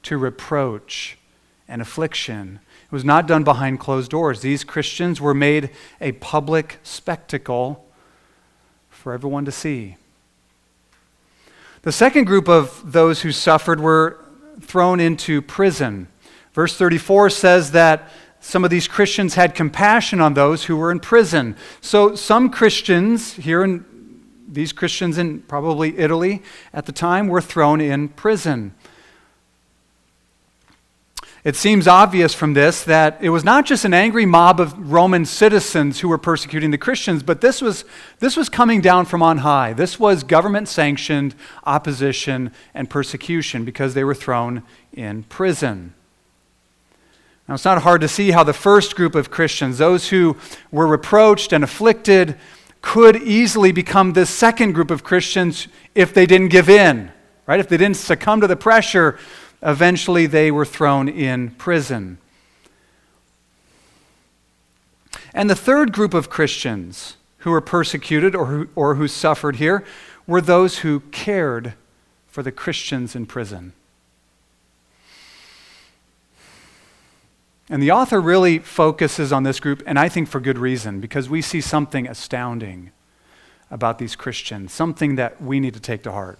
to 0.04 0.16
reproach 0.16 1.18
and 1.68 1.82
affliction. 1.82 2.60
It 2.84 2.92
was 2.92 3.04
not 3.04 3.26
done 3.26 3.44
behind 3.44 3.80
closed 3.80 4.10
doors. 4.10 4.40
These 4.40 4.64
Christians 4.64 5.20
were 5.20 5.34
made 5.34 5.70
a 6.00 6.12
public 6.12 6.78
spectacle 6.82 7.84
for 9.02 9.12
everyone 9.12 9.44
to 9.44 9.50
see. 9.50 9.96
The 11.82 11.90
second 11.90 12.26
group 12.26 12.48
of 12.48 12.92
those 12.92 13.22
who 13.22 13.32
suffered 13.32 13.80
were 13.80 14.24
thrown 14.60 15.00
into 15.00 15.42
prison. 15.42 16.06
Verse 16.52 16.76
34 16.76 17.30
says 17.30 17.72
that 17.72 18.08
some 18.38 18.62
of 18.62 18.70
these 18.70 18.86
Christians 18.86 19.34
had 19.34 19.56
compassion 19.56 20.20
on 20.20 20.34
those 20.34 20.66
who 20.66 20.76
were 20.76 20.92
in 20.92 21.00
prison. 21.00 21.56
So 21.80 22.14
some 22.14 22.48
Christians 22.48 23.32
here 23.32 23.64
in 23.64 23.84
these 24.46 24.72
Christians 24.72 25.18
in 25.18 25.40
probably 25.40 25.98
Italy 25.98 26.40
at 26.72 26.86
the 26.86 26.92
time 26.92 27.26
were 27.26 27.40
thrown 27.40 27.80
in 27.80 28.08
prison. 28.08 28.72
It 31.44 31.56
seems 31.56 31.88
obvious 31.88 32.34
from 32.34 32.54
this 32.54 32.84
that 32.84 33.18
it 33.20 33.30
was 33.30 33.42
not 33.42 33.66
just 33.66 33.84
an 33.84 33.92
angry 33.92 34.24
mob 34.24 34.60
of 34.60 34.92
Roman 34.92 35.24
citizens 35.26 35.98
who 35.98 36.08
were 36.08 36.18
persecuting 36.18 36.70
the 36.70 36.78
Christians, 36.78 37.24
but 37.24 37.40
this 37.40 37.60
was, 37.60 37.84
this 38.20 38.36
was 38.36 38.48
coming 38.48 38.80
down 38.80 39.06
from 39.06 39.24
on 39.24 39.38
high. 39.38 39.72
This 39.72 39.98
was 39.98 40.22
government 40.22 40.68
sanctioned 40.68 41.34
opposition 41.64 42.52
and 42.74 42.88
persecution 42.88 43.64
because 43.64 43.94
they 43.94 44.04
were 44.04 44.14
thrown 44.14 44.62
in 44.92 45.24
prison. 45.24 45.94
Now, 47.48 47.54
it's 47.54 47.64
not 47.64 47.82
hard 47.82 48.02
to 48.02 48.08
see 48.08 48.30
how 48.30 48.44
the 48.44 48.52
first 48.52 48.94
group 48.94 49.16
of 49.16 49.32
Christians, 49.32 49.78
those 49.78 50.10
who 50.10 50.36
were 50.70 50.86
reproached 50.86 51.52
and 51.52 51.64
afflicted, 51.64 52.36
could 52.82 53.16
easily 53.16 53.72
become 53.72 54.12
the 54.12 54.26
second 54.26 54.72
group 54.72 54.92
of 54.92 55.02
Christians 55.02 55.66
if 55.96 56.14
they 56.14 56.24
didn't 56.24 56.48
give 56.48 56.68
in, 56.68 57.10
right? 57.46 57.58
If 57.58 57.68
they 57.68 57.76
didn't 57.76 57.96
succumb 57.96 58.40
to 58.42 58.46
the 58.46 58.56
pressure 58.56 59.18
Eventually, 59.62 60.26
they 60.26 60.50
were 60.50 60.64
thrown 60.64 61.08
in 61.08 61.50
prison. 61.52 62.18
And 65.32 65.48
the 65.48 65.54
third 65.54 65.92
group 65.92 66.14
of 66.14 66.28
Christians 66.28 67.16
who 67.38 67.50
were 67.50 67.60
persecuted 67.60 68.34
or 68.34 68.46
who, 68.46 68.68
or 68.74 68.96
who 68.96 69.08
suffered 69.08 69.56
here 69.56 69.84
were 70.26 70.40
those 70.40 70.78
who 70.78 71.00
cared 71.10 71.74
for 72.28 72.42
the 72.42 72.52
Christians 72.52 73.14
in 73.14 73.26
prison. 73.26 73.72
And 77.68 77.82
the 77.82 77.90
author 77.90 78.20
really 78.20 78.58
focuses 78.58 79.32
on 79.32 79.44
this 79.44 79.58
group, 79.58 79.82
and 79.86 79.98
I 79.98 80.08
think 80.08 80.28
for 80.28 80.40
good 80.40 80.58
reason, 80.58 81.00
because 81.00 81.30
we 81.30 81.40
see 81.40 81.60
something 81.60 82.06
astounding 82.06 82.90
about 83.70 83.98
these 83.98 84.14
Christians, 84.14 84.72
something 84.72 85.16
that 85.16 85.40
we 85.40 85.58
need 85.58 85.74
to 85.74 85.80
take 85.80 86.02
to 86.02 86.12
heart. 86.12 86.38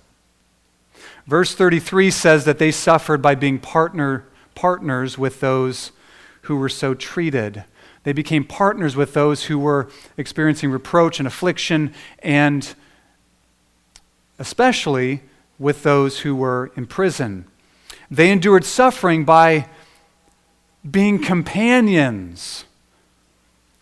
Verse 1.26 1.54
33 1.54 2.10
says 2.10 2.44
that 2.44 2.58
they 2.58 2.70
suffered 2.70 3.22
by 3.22 3.34
being 3.34 3.58
partner, 3.58 4.24
partners 4.54 5.16
with 5.16 5.40
those 5.40 5.92
who 6.42 6.56
were 6.56 6.68
so 6.68 6.94
treated. 6.94 7.64
They 8.04 8.12
became 8.12 8.44
partners 8.44 8.96
with 8.96 9.14
those 9.14 9.44
who 9.44 9.58
were 9.58 9.88
experiencing 10.16 10.70
reproach 10.70 11.20
and 11.20 11.26
affliction, 11.26 11.94
and 12.18 12.74
especially 14.38 15.22
with 15.58 15.84
those 15.84 16.20
who 16.20 16.34
were 16.34 16.72
in 16.76 16.86
prison. 16.86 17.44
They 18.10 18.30
endured 18.30 18.64
suffering 18.64 19.24
by 19.24 19.68
being 20.88 21.22
companions, 21.22 22.64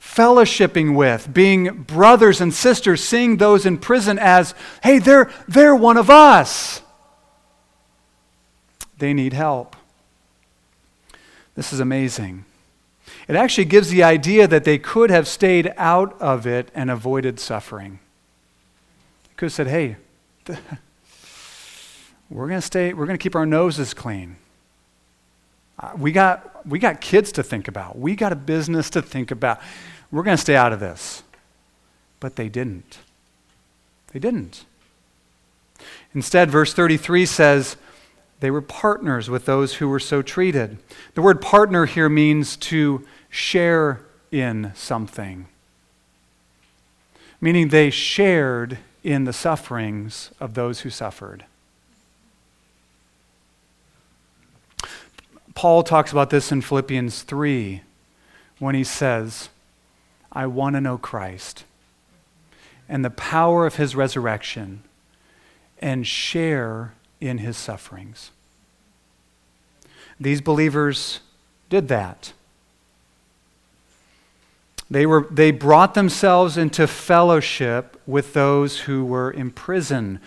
fellowshipping 0.01 0.95
with, 0.95 1.33
being 1.33 1.85
brothers 1.85 2.43
and 2.43 2.53
sisters, 2.53 3.03
seeing 3.03 3.39
those 3.39 3.65
in 3.65 3.79
prison 3.79 4.19
as, 4.19 4.55
hey, 4.83 4.99
they're, 4.99 5.31
they're 5.49 5.75
one 5.75 5.97
of 5.97 6.11
us. 6.11 6.83
They 9.01 9.15
need 9.15 9.33
help. 9.33 9.77
This 11.57 11.73
is 11.73 11.81
amazing. 11.81 12.45
It 13.27 13.35
actually 13.35 13.65
gives 13.65 13.89
the 13.89 14.03
idea 14.03 14.47
that 14.47 14.65
they 14.65 14.79
could 14.79 15.11
have 15.11 15.27
stayed 15.27 15.73
out 15.77 16.21
of 16.21 16.47
it 16.47 16.69
and 16.75 16.91
avoided 16.91 17.41
suffering. 17.41 17.99
They 19.25 19.35
could 19.37 19.47
have 19.47 19.53
said, 19.53 19.67
hey, 19.69 19.97
we're 22.31 22.47
going 22.47 22.61
to 22.61 22.67
stay, 22.67 22.93
we're 22.93 23.07
going 23.07 23.19
to 23.19 23.23
keep 23.23 23.35
our 23.35 23.47
noses 23.47 23.95
clean. 23.95 24.37
Uh, 25.79 25.93
we 25.97 26.13
got, 26.13 26.67
we 26.67 26.79
got 26.79 27.01
kids 27.01 27.33
to 27.33 27.43
think 27.43 27.69
about. 27.69 27.99
We 27.99 28.15
got 28.15 28.33
a 28.33 28.37
business 28.37 28.91
to 28.91 29.01
think 29.01 29.31
about. 29.31 29.61
We're 30.11 30.25
going 30.25 30.37
to 30.37 30.43
stay 30.43 30.57
out 30.57 30.75
of 30.75 30.81
this. 30.81 31.23
But 32.21 32.37
they 32.37 32.51
didn't. 32.51 32.99
They 34.13 34.19
didn't. 34.19 34.67
Instead, 36.15 36.51
verse 36.51 36.75
33 36.75 37.25
says, 37.25 37.77
they 38.41 38.51
were 38.51 38.63
partners 38.63 39.31
with 39.31 39.45
those 39.45 39.75
who 39.75 39.89
were 39.89 40.01
so 40.01 40.23
treated. 40.23 40.79
The 41.15 41.23
word 41.23 41.41
partner 41.41 41.87
here 41.87 42.09
means 42.09 42.57
to 42.57 43.07
share 43.29 44.01
in 44.33 44.73
something, 44.75 45.47
meaning 47.41 47.69
they 47.69 47.91
shared 47.91 48.79
in 49.05 49.25
the 49.25 49.33
sufferings 49.33 50.31
of 50.41 50.55
those 50.55 50.81
who 50.81 50.91
suffered. 50.91 51.45
Paul 55.55 55.83
talks 55.83 56.11
about 56.11 56.31
this 56.31 56.51
in 56.51 56.63
Philippians 56.63 57.23
3 57.23 57.83
when 58.59 58.75
he 58.75 58.85
says, 58.85 59.51
I 60.33 60.47
want 60.47 60.75
to 60.75 60.81
know 60.81 60.97
Christ 60.97 61.65
and 62.89 63.05
the 63.05 63.11
power 63.11 63.67
of 63.67 63.77
his 63.77 63.95
resurrection 63.95 64.83
and 65.81 66.07
share 66.07 66.95
in 67.21 67.39
his 67.39 67.57
sufferings. 67.57 68.31
These 70.19 70.41
believers 70.41 71.21
did 71.69 71.89
that. 71.89 72.33
They, 74.91 75.07
were, 75.07 75.27
they 75.31 75.53
brought 75.53 75.95
themselves 75.95 76.57
into 76.57 76.87
fellowship 76.87 78.01
with 78.07 78.35
those 78.35 78.81
who 78.81 79.05
were 79.05 79.31
in 79.31 79.53
prison. 79.53 80.21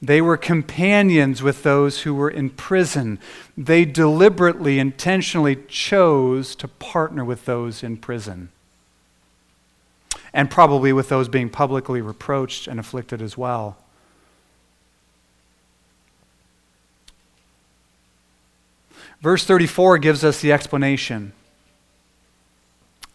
They 0.00 0.20
were 0.20 0.36
companions 0.36 1.42
with 1.42 1.62
those 1.62 2.02
who 2.02 2.14
were 2.14 2.30
in 2.30 2.50
prison. 2.50 3.18
They 3.56 3.84
deliberately, 3.84 4.78
intentionally 4.78 5.56
chose 5.66 6.54
to 6.56 6.68
partner 6.68 7.24
with 7.24 7.44
those 7.44 7.82
in 7.82 7.96
prison. 7.96 8.50
And 10.32 10.50
probably 10.50 10.92
with 10.92 11.08
those 11.08 11.28
being 11.28 11.50
publicly 11.50 12.00
reproached 12.00 12.68
and 12.68 12.78
afflicted 12.78 13.20
as 13.20 13.36
well. 13.36 13.76
Verse 19.24 19.46
34 19.46 19.96
gives 19.96 20.22
us 20.22 20.42
the 20.42 20.52
explanation. 20.52 21.32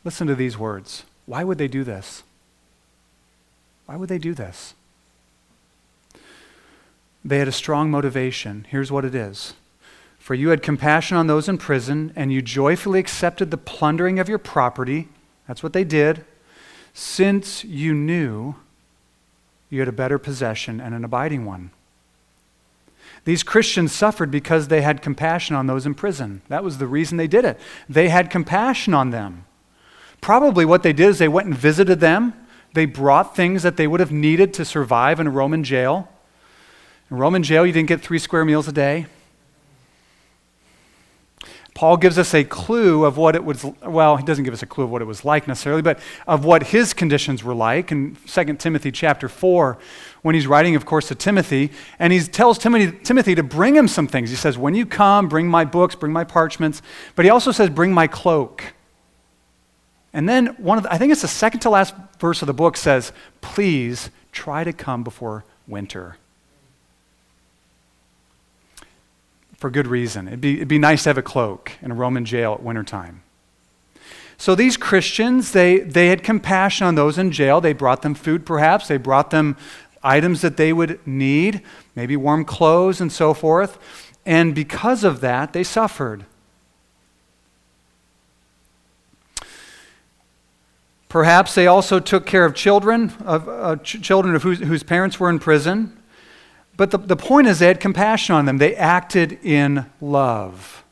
Listen 0.03 0.25
to 0.25 0.33
these 0.33 0.57
words. 0.57 1.03
Why 1.27 1.43
would 1.43 1.59
they 1.59 1.67
do 1.67 1.83
this? 1.83 2.23
Why 3.85 3.95
would 3.95 4.09
they 4.09 4.17
do 4.17 4.33
this? 4.33 4.73
They 7.23 7.37
had 7.37 7.47
a 7.47 7.51
strong 7.51 7.91
motivation. 7.91 8.65
Here's 8.69 8.91
what 8.91 9.05
it 9.05 9.13
is 9.13 9.53
For 10.17 10.33
you 10.33 10.49
had 10.49 10.63
compassion 10.63 11.15
on 11.15 11.27
those 11.27 11.47
in 11.47 11.59
prison, 11.59 12.11
and 12.15 12.33
you 12.33 12.41
joyfully 12.41 12.97
accepted 12.97 13.51
the 13.51 13.57
plundering 13.57 14.17
of 14.17 14.27
your 14.27 14.39
property. 14.39 15.09
That's 15.47 15.61
what 15.61 15.73
they 15.73 15.83
did. 15.83 16.25
Since 16.91 17.63
you 17.63 17.93
knew 17.93 18.55
you 19.69 19.77
had 19.77 19.87
a 19.87 19.91
better 19.91 20.17
possession 20.17 20.81
and 20.81 20.95
an 20.95 21.05
abiding 21.05 21.45
one. 21.45 21.69
These 23.25 23.43
Christians 23.43 23.91
suffered 23.91 24.31
because 24.31 24.67
they 24.67 24.81
had 24.81 25.01
compassion 25.01 25.55
on 25.55 25.67
those 25.67 25.85
in 25.85 25.93
prison. 25.93 26.41
That 26.47 26.63
was 26.63 26.77
the 26.77 26.87
reason 26.87 27.17
they 27.17 27.27
did 27.27 27.45
it. 27.45 27.59
They 27.87 28.09
had 28.09 28.29
compassion 28.29 28.93
on 28.93 29.11
them. 29.11 29.45
Probably 30.21 30.65
what 30.65 30.83
they 30.83 30.93
did 30.93 31.09
is 31.09 31.19
they 31.19 31.27
went 31.27 31.47
and 31.47 31.57
visited 31.57 31.99
them. 31.99 32.33
They 32.73 32.85
brought 32.85 33.35
things 33.35 33.63
that 33.63 33.77
they 33.77 33.87
would 33.87 33.99
have 33.99 34.11
needed 34.11 34.53
to 34.55 34.65
survive 34.65 35.19
in 35.19 35.27
a 35.27 35.31
Roman 35.31 35.63
jail. 35.63 36.09
In 37.09 37.17
Roman 37.17 37.43
jail, 37.43 37.65
you 37.65 37.73
didn't 37.73 37.87
get 37.87 38.01
three 38.01 38.19
square 38.19 38.45
meals 38.45 38.67
a 38.67 38.71
day. 38.71 39.07
Paul 41.79 41.95
gives 41.95 42.17
us 42.17 42.33
a 42.33 42.43
clue 42.43 43.05
of 43.05 43.15
what 43.15 43.35
it 43.35 43.45
was, 43.45 43.63
well, 43.85 44.17
he 44.17 44.23
doesn't 44.25 44.43
give 44.43 44.53
us 44.53 44.61
a 44.61 44.65
clue 44.65 44.83
of 44.83 44.89
what 44.89 45.01
it 45.01 45.05
was 45.05 45.23
like 45.23 45.47
necessarily, 45.47 45.81
but 45.81 45.99
of 46.27 46.43
what 46.43 46.63
his 46.63 46.93
conditions 46.93 47.41
were 47.41 47.55
like 47.55 47.89
in 47.89 48.17
2 48.27 48.55
Timothy 48.55 48.91
chapter 48.91 49.29
4, 49.29 49.77
when 50.21 50.35
he's 50.35 50.47
writing, 50.47 50.75
of 50.75 50.85
course, 50.85 51.07
to 51.07 51.15
Timothy, 51.15 51.71
and 51.97 52.11
he 52.11 52.19
tells 52.19 52.57
Timothy, 52.57 52.97
Timothy 53.03 53.35
to 53.35 53.43
bring 53.43 53.75
him 53.75 53.87
some 53.87 54.07
things. 54.07 54.29
He 54.29 54.35
says, 54.35 54.57
When 54.57 54.75
you 54.75 54.85
come, 54.85 55.29
bring 55.29 55.47
my 55.47 55.65
books, 55.65 55.95
bring 55.95 56.11
my 56.11 56.23
parchments, 56.23 56.81
but 57.15 57.25
he 57.25 57.31
also 57.31 57.51
says, 57.51 57.69
Bring 57.69 57.93
my 57.93 58.07
cloak. 58.07 58.73
And 60.13 60.27
then 60.27 60.47
one 60.57 60.77
of 60.77 60.83
the, 60.83 60.93
I 60.93 60.97
think 60.97 61.11
it's 61.11 61.21
the 61.21 61.27
second 61.27 61.59
to 61.61 61.69
last 61.69 61.93
verse 62.19 62.41
of 62.41 62.47
the 62.47 62.53
book 62.53 62.77
says, 62.77 63.11
please 63.41 64.09
try 64.31 64.63
to 64.63 64.73
come 64.73 65.03
before 65.03 65.45
winter. 65.67 66.17
For 69.57 69.69
good 69.69 69.87
reason. 69.87 70.27
It'd 70.27 70.41
be, 70.41 70.55
it'd 70.55 70.67
be 70.67 70.79
nice 70.79 71.03
to 71.03 71.09
have 71.09 71.17
a 71.17 71.21
cloak 71.21 71.73
in 71.81 71.91
a 71.91 71.93
Roman 71.93 72.25
jail 72.25 72.53
at 72.53 72.63
wintertime. 72.63 73.23
So 74.37 74.55
these 74.55 74.77
Christians, 74.77 75.51
they, 75.51 75.79
they 75.79 76.07
had 76.07 76.23
compassion 76.23 76.87
on 76.87 76.95
those 76.95 77.17
in 77.17 77.31
jail. 77.31 77.59
They 77.59 77.73
brought 77.73 78.03
them 78.03 78.15
food, 78.15 78.45
perhaps. 78.45 78.87
They 78.87 78.95
brought 78.95 79.31
them 79.31 79.57
items 80.03 80.41
that 80.41 80.57
they 80.57 80.73
would 80.73 81.05
need, 81.05 81.61
maybe 81.95 82.15
warm 82.15 82.45
clothes 82.45 83.01
and 83.01 83.11
so 83.11 83.33
forth. 83.33 83.77
And 84.25 84.53
because 84.53 85.03
of 85.03 85.21
that, 85.21 85.53
they 85.53 85.63
suffered. 85.63 86.25
Perhaps 91.09 91.55
they 91.55 91.65
also 91.65 91.99
took 91.99 92.27
care 92.27 92.45
of 92.45 92.53
children, 92.53 93.11
of 93.25 93.49
uh, 93.49 93.77
ch- 93.77 94.01
children 94.01 94.35
of 94.35 94.43
whose, 94.43 94.59
whose 94.59 94.83
parents 94.83 95.19
were 95.19 95.29
in 95.29 95.39
prison. 95.39 95.97
But 96.77 96.91
the, 96.91 96.99
the 96.99 97.15
point 97.15 97.47
is, 97.47 97.59
they 97.59 97.67
had 97.67 97.79
compassion 97.79 98.35
on 98.35 98.45
them. 98.45 98.59
They 98.59 98.75
acted 98.75 99.39
in 99.43 99.87
love. 99.99 100.83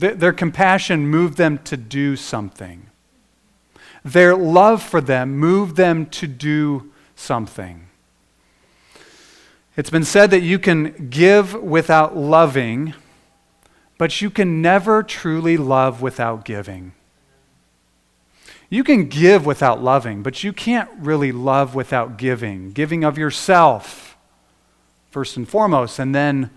Th- 0.00 0.16
their 0.16 0.32
compassion 0.32 1.06
moved 1.06 1.36
them 1.36 1.58
to 1.64 1.76
do 1.76 2.16
something. 2.16 2.86
Their 4.02 4.34
love 4.34 4.82
for 4.82 5.02
them 5.02 5.36
moved 5.36 5.76
them 5.76 6.06
to 6.06 6.26
do 6.26 6.90
something. 7.16 7.88
It's 9.76 9.90
been 9.90 10.04
said 10.04 10.30
that 10.30 10.40
you 10.40 10.58
can 10.58 11.08
give 11.10 11.54
without 11.54 12.16
loving, 12.16 12.94
but 13.98 14.22
you 14.22 14.30
can 14.30 14.62
never 14.62 15.02
truly 15.02 15.56
love 15.56 16.00
without 16.00 16.44
giving. 16.44 16.92
You 18.68 18.82
can 18.82 19.08
give 19.08 19.44
without 19.46 19.82
loving, 19.82 20.22
but 20.22 20.42
you 20.42 20.52
can't 20.52 20.90
really 20.98 21.30
love 21.30 21.74
without 21.74 22.16
giving. 22.16 22.72
Giving 22.72 23.04
of 23.04 23.18
yourself, 23.18 24.16
first 25.10 25.36
and 25.36 25.48
foremost. 25.48 25.98
And 25.98 26.14
then, 26.14 26.50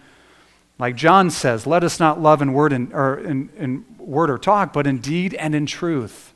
like 0.79 0.95
John 0.95 1.29
says, 1.29 1.67
let 1.67 1.83
us 1.83 1.99
not 1.99 2.21
love 2.21 2.41
in 2.41 2.53
word, 2.53 2.73
and, 2.73 2.93
or 2.93 3.19
in, 3.19 3.49
in 3.57 3.85
word 3.97 4.29
or 4.29 4.37
talk, 4.37 4.73
but 4.73 4.87
in 4.87 4.99
deed 4.99 5.33
and 5.35 5.53
in 5.53 5.65
truth. 5.65 6.33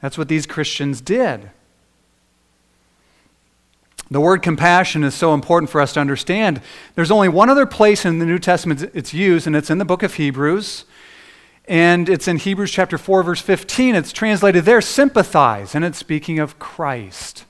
That's 0.00 0.16
what 0.16 0.28
these 0.28 0.46
Christians 0.46 1.00
did. 1.00 1.50
The 4.10 4.20
word 4.20 4.42
compassion 4.42 5.04
is 5.04 5.14
so 5.14 5.34
important 5.34 5.70
for 5.70 5.80
us 5.80 5.92
to 5.92 6.00
understand. 6.00 6.62
There's 6.94 7.10
only 7.10 7.28
one 7.28 7.50
other 7.50 7.66
place 7.66 8.04
in 8.04 8.18
the 8.18 8.26
New 8.26 8.38
Testament 8.38 8.90
it's 8.94 9.12
used, 9.12 9.46
and 9.46 9.54
it's 9.54 9.70
in 9.70 9.78
the 9.78 9.84
book 9.84 10.02
of 10.02 10.14
Hebrews. 10.14 10.84
And 11.66 12.08
it's 12.08 12.26
in 12.26 12.38
Hebrews 12.38 12.70
chapter 12.70 12.96
4, 12.96 13.22
verse 13.22 13.40
15. 13.42 13.94
It's 13.94 14.12
translated 14.12 14.64
there, 14.64 14.80
sympathize. 14.80 15.74
And 15.74 15.84
it's 15.84 15.98
speaking 15.98 16.38
of 16.38 16.58
Christ. 16.58 17.44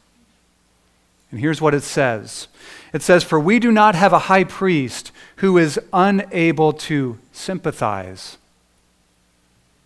And 1.30 1.40
here's 1.40 1.60
what 1.60 1.74
it 1.74 1.82
says 1.82 2.48
it 2.92 3.02
says, 3.02 3.22
For 3.22 3.38
we 3.38 3.58
do 3.58 3.70
not 3.70 3.94
have 3.94 4.12
a 4.12 4.20
high 4.20 4.44
priest 4.44 5.12
who 5.36 5.58
is 5.58 5.78
unable 5.92 6.72
to 6.72 7.18
sympathize 7.32 8.38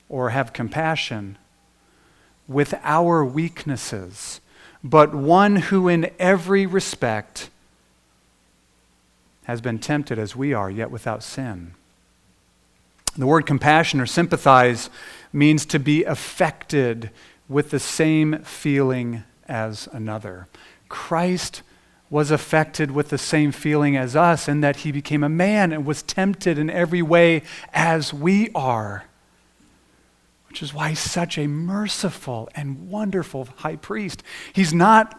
or 0.09 0.31
have 0.31 0.53
compassion 0.53 1.37
with 2.47 2.75
our 2.83 3.25
weaknesses, 3.25 4.41
but 4.85 5.15
one 5.15 5.57
who 5.57 5.89
in 5.89 6.11
every 6.19 6.67
respect 6.67 7.51
has 9.45 9.61
been 9.61 9.79
tempted 9.79 10.19
as 10.19 10.37
we 10.37 10.53
are, 10.53 10.71
yet 10.71 10.91
without 10.91 11.23
sin. 11.23 11.75
The 13.17 13.27
word 13.27 13.47
compassion 13.47 14.01
or 14.01 14.07
sympathize 14.07 14.89
means 15.33 15.67
to 15.67 15.79
be 15.79 16.05
affected 16.05 17.11
with 17.49 17.71
the 17.71 17.79
same 17.79 18.39
feeling 18.43 19.25
as 19.49 19.89
another. 19.93 20.47
Christ 20.89 21.63
was 22.09 22.31
affected 22.31 22.91
with 22.91 23.09
the 23.09 23.19
same 23.19 23.53
feeling 23.53 23.97
as 23.97 24.15
us 24.15 24.49
in 24.49 24.61
that 24.61 24.77
he 24.77 24.93
became 24.93 25.25
a 25.25 25.29
man 25.29 25.73
and 25.73 25.85
was 25.85 26.03
tempted 26.03 26.59
in 26.59 26.71
every 26.71 27.03
way 27.03 27.43
as 27.73 28.13
we 28.13 28.51
are. 28.55 29.05
Which 30.53 30.63
is 30.63 30.75
why 30.75 30.91
he's 30.91 30.99
such 30.99 31.39
a 31.39 31.47
merciful 31.47 32.51
and 32.55 32.91
wonderful 32.91 33.49
high 33.57 33.77
priest. 33.77 34.23
He's 34.53 34.75
not, 34.75 35.19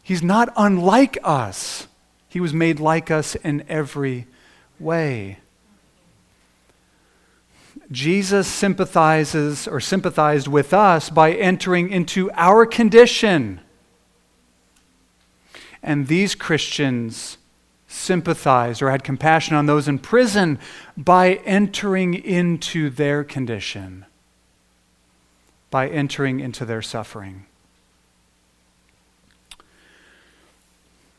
he's 0.00 0.22
not 0.22 0.52
unlike 0.56 1.18
us, 1.24 1.88
he 2.28 2.38
was 2.38 2.54
made 2.54 2.78
like 2.78 3.10
us 3.10 3.34
in 3.34 3.64
every 3.68 4.28
way. 4.78 5.40
Jesus 7.90 8.46
sympathizes 8.46 9.66
or 9.66 9.80
sympathized 9.80 10.46
with 10.46 10.72
us 10.72 11.10
by 11.10 11.32
entering 11.32 11.90
into 11.90 12.30
our 12.34 12.64
condition. 12.64 13.60
And 15.82 16.06
these 16.06 16.36
Christians 16.36 17.38
sympathized 17.88 18.82
or 18.82 18.92
had 18.92 19.02
compassion 19.02 19.56
on 19.56 19.66
those 19.66 19.88
in 19.88 19.98
prison 19.98 20.60
by 20.96 21.40
entering 21.44 22.14
into 22.14 22.88
their 22.88 23.24
condition, 23.24 24.06
by 25.70 25.88
entering 25.88 26.40
into 26.40 26.64
their 26.64 26.82
suffering. 26.82 27.46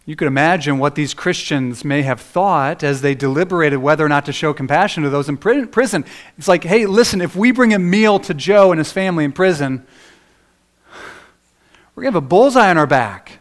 You 0.05 0.15
could 0.15 0.27
imagine 0.27 0.77
what 0.79 0.95
these 0.95 1.13
Christians 1.13 1.85
may 1.85 2.01
have 2.01 2.19
thought 2.19 2.83
as 2.83 3.01
they 3.01 3.15
deliberated 3.15 3.79
whether 3.79 4.05
or 4.05 4.09
not 4.09 4.25
to 4.25 4.33
show 4.33 4.53
compassion 4.53 5.03
to 5.03 5.09
those 5.09 5.29
in 5.29 5.37
prison. 5.37 6.03
It's 6.37 6.47
like, 6.47 6.63
hey, 6.63 6.85
listen, 6.85 7.21
if 7.21 7.35
we 7.35 7.51
bring 7.51 7.73
a 7.73 7.79
meal 7.79 8.19
to 8.21 8.33
Joe 8.33 8.71
and 8.71 8.79
his 8.79 8.91
family 8.91 9.23
in 9.23 9.31
prison, 9.31 9.85
we're 11.95 12.03
going 12.03 12.13
to 12.13 12.17
have 12.17 12.23
a 12.23 12.27
bullseye 12.27 12.69
on 12.69 12.77
our 12.77 12.87
back. 12.87 13.39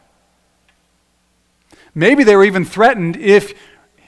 Maybe 1.95 2.25
they 2.25 2.37
were 2.37 2.45
even 2.45 2.65
threatened 2.65 3.17
if, 3.17 3.55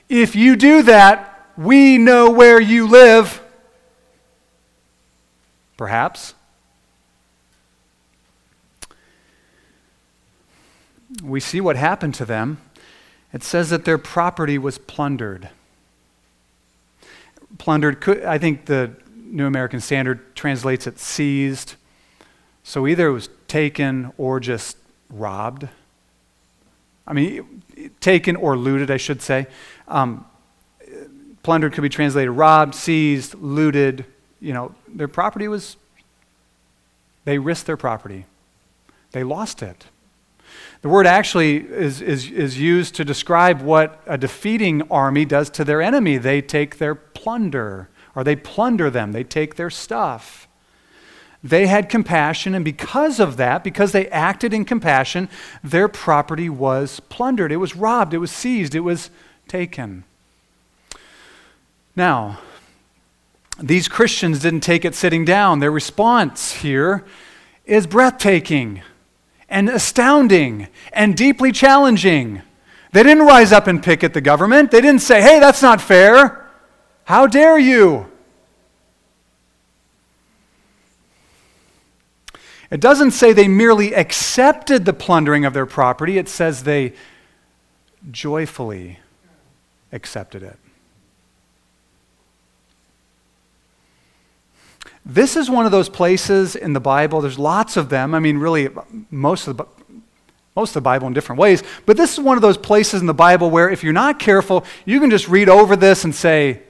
if 0.09 0.37
you 0.37 0.55
do 0.55 0.83
that, 0.83 1.49
we 1.57 1.99
know 1.99 2.31
where 2.31 2.61
you 2.61 2.87
live. 2.87 3.43
perhaps. 5.77 6.35
We 11.22 11.40
see 11.40 11.61
what 11.61 11.77
happened 11.77 12.14
to 12.14 12.25
them. 12.25 12.59
It 13.33 13.42
says 13.42 13.70
that 13.70 13.85
their 13.85 13.98
property 13.98 14.59
was 14.59 14.79
plundered. 14.79 15.48
Plundered, 17.59 18.01
could, 18.01 18.25
I 18.25 18.38
think 18.38 18.66
the 18.66 18.92
New 19.14 19.46
American 19.46 19.81
Standard 19.81 20.35
translates 20.37 20.87
it 20.87 20.98
seized. 20.98 21.75
So 22.62 22.87
either 22.87 23.09
it 23.09 23.12
was 23.12 23.29
taken 23.48 24.12
or 24.18 24.40
just 24.40 24.77
robbed. 25.11 25.68
I 27.07 27.12
mean, 27.12 27.62
taken 28.01 28.37
or 28.37 28.57
looted, 28.57 28.90
I 28.90 28.96
should 28.96 29.22
say. 29.22 29.46
Um, 29.88 30.25
plundered 31.42 31.72
could 31.72 31.83
be 31.83 31.88
translated 31.88 32.31
robbed, 32.31 32.75
seized, 32.75 33.35
looted. 33.35 34.05
You 34.40 34.53
know, 34.53 34.75
their 34.88 35.09
property 35.09 35.48
was, 35.48 35.77
they 37.25 37.38
risked 37.38 37.66
their 37.66 37.77
property. 37.77 38.27
They 39.12 39.25
lost 39.25 39.62
it. 39.62 39.87
The 40.83 40.88
word 40.88 41.07
actually 41.07 41.59
is, 41.59 42.01
is, 42.01 42.29
is 42.29 42.59
used 42.59 42.97
to 42.97 43.05
describe 43.05 43.62
what 43.62 44.03
a 44.05 44.18
defeating 44.18 44.83
army 44.90 45.25
does 45.25 45.49
to 45.51 45.64
their 45.64 45.81
enemy. 45.81 46.18
They 46.18 46.42
take 46.42 46.79
their 46.79 46.97
plunder, 46.97 47.88
or 48.16 48.25
they 48.25 48.35
plunder 48.35 48.90
them, 48.90 49.12
they 49.12 49.23
take 49.23 49.55
their 49.55 49.71
stuff. 49.71 50.49
They 51.45 51.66
had 51.68 51.88
compassion, 51.88 52.55
and 52.55 52.64
because 52.64 53.21
of 53.21 53.37
that, 53.37 53.64
because 53.64 53.92
they 53.92 54.09
acted 54.09 54.53
in 54.53 54.64
compassion, 54.64 55.29
their 55.62 55.88
property 55.88 56.49
was 56.49 57.01
plundered. 57.01 57.53
It 57.53 57.57
was 57.57 57.77
robbed, 57.77 58.12
it 58.12 58.18
was 58.18 58.31
seized, 58.31 58.75
it 58.75 58.81
was 58.81 59.11
taken. 59.49 60.05
Now, 61.95 62.38
these 63.61 63.87
Christians 63.87 64.40
didn't 64.40 64.61
take 64.61 64.85
it 64.85 64.95
sitting 64.95 65.25
down. 65.25 65.61
Their 65.61 65.71
response 65.71 66.53
here 66.53 67.05
is 67.66 67.87
breathtaking 67.87 68.83
and 69.53 69.69
astounding 69.69 70.67
and 70.95 71.15
deeply 71.15 71.53
challenging. 71.53 72.41
They 72.93 73.03
didn't 73.03 73.27
rise 73.27 73.53
up 73.53 73.67
and 73.67 73.83
picket 73.83 74.15
the 74.15 74.21
government. 74.21 74.71
They 74.71 74.81
didn't 74.81 75.03
say, 75.03 75.21
hey, 75.21 75.38
that's 75.38 75.62
not 75.62 75.81
fair. 75.81 76.51
How 77.05 77.27
dare 77.27 77.59
you? 77.59 78.11
It 82.71 82.81
doesn't 82.81 83.11
say 83.11 83.35
they 83.35 83.49
merely 83.49 83.95
accepted 83.95 84.87
the 84.87 84.95
plundering 84.95 85.45
of 85.45 85.53
their 85.53 85.67
property, 85.67 86.17
it 86.17 86.31
says 86.31 86.62
they 86.62 86.95
joyfully 88.11 88.99
accepted 89.93 90.43
it. 90.43 90.59
This 95.05 95.37
is 95.37 95.51
one 95.51 95.67
of 95.67 95.73
those 95.73 95.88
places 95.88 96.55
in 96.55 96.73
the 96.73 96.81
Bible, 96.81 97.21
there's 97.21 97.38
lots 97.38 97.77
of 97.77 97.88
them. 97.88 98.15
I 98.15 98.21
mean, 98.21 98.38
really, 98.38 98.69
most 99.11 99.49
of 99.49 99.57
the 99.57 99.67
most 100.55 100.71
of 100.71 100.75
the 100.75 100.81
Bible 100.83 101.07
in 101.07 101.15
different 101.15 101.41
ways. 101.41 101.62
But 101.87 101.97
this 101.97 102.12
is 102.12 102.21
one 102.21 102.37
of 102.37 102.43
those 102.43 102.59
places 102.59 103.01
in 103.01 103.07
the 103.07 103.15
Bible 103.15 103.51
where 103.51 103.71
if 103.71 103.83
you're 103.83 103.93
not 103.93 104.19
careful, 104.19 104.65
you 104.85 105.01
can 105.01 105.09
just 105.09 105.29
read 105.29 105.49
over 105.49 105.77
this 105.77 106.05
and 106.05 106.15
say, 106.15 106.61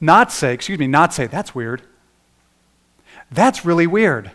not 0.00 0.32
say, 0.32 0.52
excuse 0.52 0.78
me, 0.78 0.88
not 0.88 1.14
say, 1.14 1.28
that's 1.28 1.54
weird. 1.54 1.82
That's 3.30 3.64
really 3.64 3.86
weird. 3.86 4.32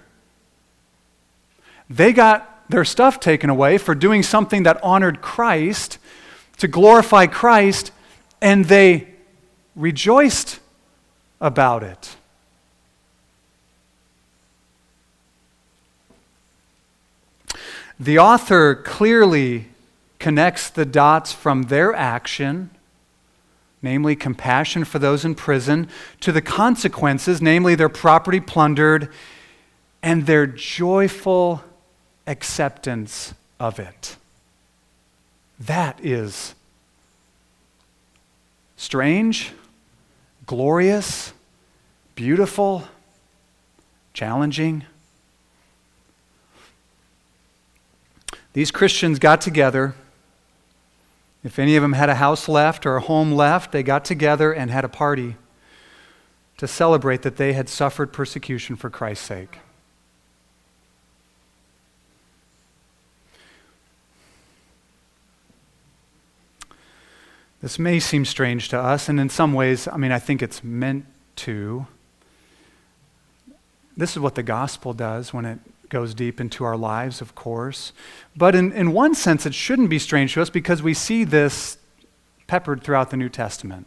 They 1.90 2.14
got 2.14 2.70
their 2.70 2.86
stuff 2.86 3.20
taken 3.20 3.50
away 3.50 3.78
for 3.78 3.94
doing 3.94 4.24
something 4.24 4.64
that 4.64 4.82
honored 4.82 5.22
Christ, 5.22 5.98
to 6.58 6.68
glorify 6.68 7.28
Christ, 7.28 7.92
and 8.42 8.66
they 8.66 9.10
rejoiced 9.76 10.60
about 11.42 11.84
it. 11.84 12.16
The 18.04 18.20
author 18.20 18.76
clearly 18.76 19.70
connects 20.20 20.70
the 20.70 20.84
dots 20.84 21.32
from 21.32 21.64
their 21.64 21.96
action, 21.96 22.70
namely 23.82 24.14
compassion 24.18 24.84
for 24.84 25.00
those 25.00 25.24
in 25.24 25.36
prison, 25.36 25.88
to 26.20 26.34
the 26.34 26.42
consequences, 26.42 27.42
namely 27.42 27.76
their 27.76 27.88
property 27.88 28.42
plundered, 28.42 29.08
and 30.02 30.26
their 30.26 30.46
joyful 30.46 31.64
acceptance 32.28 33.34
of 33.58 33.80
it. 33.80 34.18
That 35.58 35.98
is 36.04 36.56
strange, 38.76 39.54
glorious, 40.46 41.32
beautiful, 42.16 42.84
challenging. 44.14 44.84
These 48.54 48.72
Christians 48.72 49.20
got 49.20 49.42
together. 49.42 49.96
If 51.44 51.60
any 51.60 51.76
of 51.76 51.82
them 51.82 51.94
had 51.94 52.10
a 52.10 52.16
house 52.16 52.48
left 52.48 52.86
or 52.86 52.96
a 52.96 53.02
home 53.02 53.34
left, 53.34 53.72
they 53.72 53.84
got 53.84 54.06
together 54.06 54.54
and 54.54 54.72
had 54.72 54.86
a 54.86 54.90
party 54.90 55.36
to 56.58 56.68
celebrate 56.68 57.24
that 57.24 57.38
they 57.38 57.54
had 57.54 57.68
suffered 57.68 58.14
persecution 58.14 58.76
for 58.76 58.90
Christ's 58.90 59.26
sake. 59.26 59.60
This 67.62 67.80
may 67.80 68.00
seem 68.00 68.26
strange 68.26 68.70
to 68.70 68.80
us, 68.80 69.08
and 69.08 69.20
in 69.20 69.30
some 69.30 69.54
ways, 69.54 69.88
I 69.88 69.96
mean, 69.98 70.12
I 70.12 70.20
think 70.20 70.42
it's 70.42 70.64
meant 70.64 71.06
to. 71.38 71.88
This 73.96 74.12
is 74.12 74.20
what 74.20 74.36
the 74.36 74.44
gospel 74.44 74.94
does 74.94 75.34
when 75.34 75.46
it 75.46 75.60
goes 75.94 76.16
deep 76.16 76.42
into 76.42 76.64
our 76.64 76.76
lives, 76.76 77.22
of 77.22 77.36
course. 77.36 77.94
But 78.36 78.56
in, 78.56 78.72
in 78.72 78.94
one 78.94 79.14
sense, 79.14 79.46
it 79.46 79.54
shouldn't 79.54 79.92
be 79.92 80.00
strange 80.00 80.34
to 80.34 80.42
us 80.42 80.50
because 80.50 80.82
we 80.82 80.96
see 80.96 81.24
this 81.24 81.78
peppered 82.48 82.84
throughout 82.84 83.12
the 83.12 83.18
New 83.18 83.30
Testament. 83.30 83.86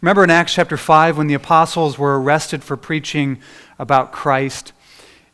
Remember 0.00 0.24
in 0.24 0.30
Acts 0.30 0.54
chapter 0.54 0.78
5 0.78 1.18
when 1.18 1.26
the 1.26 1.34
apostles 1.34 1.98
were 1.98 2.18
arrested 2.18 2.64
for 2.64 2.78
preaching 2.78 3.38
about 3.78 4.10
Christ, 4.10 4.72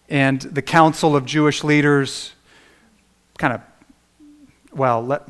and 0.08 0.40
the 0.42 0.62
council 0.62 1.14
of 1.14 1.24
Jewish 1.24 1.62
leaders 1.62 2.32
kind 3.38 3.54
of, 3.54 3.60
well, 4.72 5.00
let 5.06 5.28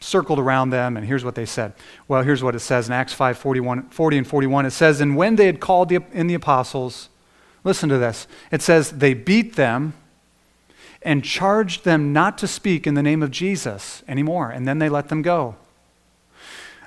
circled 0.00 0.38
around 0.38 0.68
them, 0.68 0.98
and 0.98 1.06
here's 1.06 1.24
what 1.24 1.34
they 1.34 1.46
said. 1.46 1.72
Well, 2.08 2.22
here's 2.22 2.42
what 2.42 2.54
it 2.54 2.60
says 2.60 2.88
in 2.88 2.92
Acts 2.92 3.14
5 3.14 3.38
41, 3.38 3.88
40 3.88 4.18
and 4.18 4.26
41. 4.26 4.66
It 4.66 4.70
says, 4.72 5.00
And 5.00 5.16
when 5.16 5.36
they 5.36 5.46
had 5.46 5.60
called 5.60 5.88
the, 5.88 6.00
in 6.12 6.26
the 6.26 6.34
apostles, 6.34 7.08
listen 7.68 7.88
to 7.90 7.98
this. 7.98 8.26
It 8.50 8.62
says, 8.62 8.90
They 8.90 9.14
beat 9.14 9.54
them 9.54 9.92
and 11.02 11.22
charged 11.22 11.84
them 11.84 12.12
not 12.12 12.36
to 12.38 12.48
speak 12.48 12.86
in 12.86 12.94
the 12.94 13.02
name 13.02 13.22
of 13.22 13.30
Jesus 13.30 14.02
anymore, 14.08 14.50
and 14.50 14.66
then 14.66 14.80
they 14.80 14.88
let 14.88 15.08
them 15.08 15.22
go. 15.22 15.54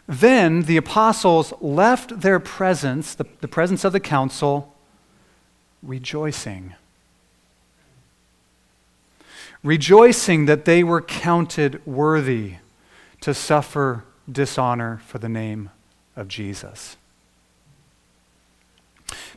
Then 0.08 0.63
the 0.63 0.76
apostles 0.76 1.54
left 1.62 2.20
their 2.20 2.39
presence, 2.39 3.15
the, 3.15 3.26
the 3.39 3.48
presence 3.48 3.86
of 3.86 3.94
the 3.94 4.00
council, 4.02 4.76
rejoicing. 5.82 6.74
Rejoicing 9.63 10.48
that 10.48 10.65
they 10.65 10.84
were 10.84 11.02
counted 11.02 11.86
worthy 11.86 12.56
to 13.22 13.34
suffer 13.34 14.04
dishonor 14.30 15.00
for 15.06 15.20
the 15.20 15.30
name 15.30 15.70
of 16.15 16.28
Jesus. 16.28 16.98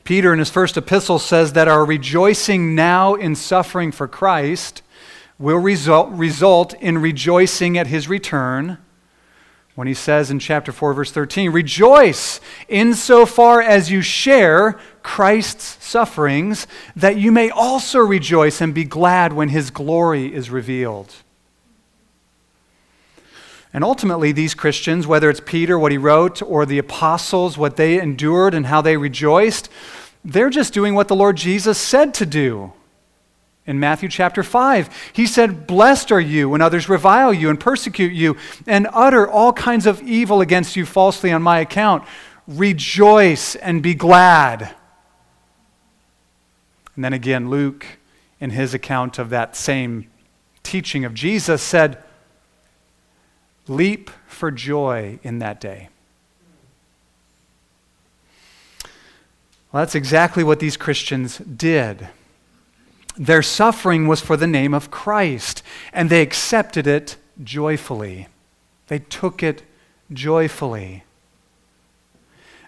Peter, 0.04 0.34
in 0.34 0.38
his 0.38 0.50
first 0.50 0.76
epistle, 0.76 1.18
says 1.18 1.54
that 1.54 1.66
our 1.66 1.84
rejoicing 1.84 2.74
now 2.74 3.14
in 3.14 3.34
suffering 3.34 3.90
for 3.90 4.06
Christ 4.06 4.82
will 5.38 5.56
result, 5.56 6.10
result 6.10 6.74
in 6.74 6.98
rejoicing 6.98 7.78
at 7.78 7.86
his 7.86 8.06
return. 8.06 8.78
When 9.74 9.88
he 9.88 9.94
says 9.94 10.30
in 10.30 10.38
chapter 10.38 10.70
4, 10.70 10.94
verse 10.94 11.10
13, 11.10 11.50
Rejoice 11.50 12.40
insofar 12.68 13.60
as 13.60 13.90
you 13.90 14.02
share 14.02 14.78
Christ's 15.02 15.84
sufferings, 15.84 16.66
that 16.94 17.16
you 17.16 17.32
may 17.32 17.50
also 17.50 17.98
rejoice 17.98 18.60
and 18.60 18.72
be 18.72 18.84
glad 18.84 19.32
when 19.32 19.48
his 19.48 19.70
glory 19.70 20.32
is 20.32 20.50
revealed. 20.50 21.23
And 23.74 23.82
ultimately, 23.82 24.30
these 24.30 24.54
Christians, 24.54 25.04
whether 25.04 25.28
it's 25.28 25.42
Peter, 25.44 25.76
what 25.76 25.90
he 25.90 25.98
wrote, 25.98 26.40
or 26.40 26.64
the 26.64 26.78
apostles, 26.78 27.58
what 27.58 27.74
they 27.74 28.00
endured 28.00 28.54
and 28.54 28.66
how 28.66 28.80
they 28.80 28.96
rejoiced, 28.96 29.68
they're 30.24 30.48
just 30.48 30.72
doing 30.72 30.94
what 30.94 31.08
the 31.08 31.16
Lord 31.16 31.36
Jesus 31.36 31.76
said 31.76 32.14
to 32.14 32.24
do. 32.24 32.72
In 33.66 33.80
Matthew 33.80 34.08
chapter 34.08 34.44
5, 34.44 35.10
he 35.12 35.26
said, 35.26 35.66
Blessed 35.66 36.12
are 36.12 36.20
you 36.20 36.50
when 36.50 36.60
others 36.60 36.88
revile 36.88 37.34
you 37.34 37.50
and 37.50 37.58
persecute 37.58 38.12
you 38.12 38.36
and 38.64 38.86
utter 38.92 39.28
all 39.28 39.52
kinds 39.52 39.86
of 39.86 40.00
evil 40.02 40.40
against 40.40 40.76
you 40.76 40.86
falsely 40.86 41.32
on 41.32 41.42
my 41.42 41.58
account. 41.58 42.04
Rejoice 42.46 43.56
and 43.56 43.82
be 43.82 43.94
glad. 43.94 44.74
And 46.94 47.04
then 47.04 47.12
again, 47.12 47.50
Luke, 47.50 47.84
in 48.38 48.50
his 48.50 48.72
account 48.72 49.18
of 49.18 49.30
that 49.30 49.56
same 49.56 50.08
teaching 50.62 51.04
of 51.04 51.12
Jesus, 51.12 51.60
said, 51.60 52.02
Leap 53.66 54.10
for 54.26 54.50
joy 54.50 55.18
in 55.22 55.38
that 55.38 55.60
day. 55.60 55.88
Well, 59.72 59.82
that's 59.82 59.94
exactly 59.94 60.44
what 60.44 60.60
these 60.60 60.76
Christians 60.76 61.38
did. 61.38 62.08
Their 63.16 63.42
suffering 63.42 64.06
was 64.06 64.20
for 64.20 64.36
the 64.36 64.46
name 64.46 64.74
of 64.74 64.90
Christ, 64.90 65.62
and 65.92 66.10
they 66.10 66.22
accepted 66.22 66.86
it 66.86 67.16
joyfully. 67.42 68.28
They 68.88 69.00
took 69.00 69.42
it 69.42 69.62
joyfully. 70.12 71.04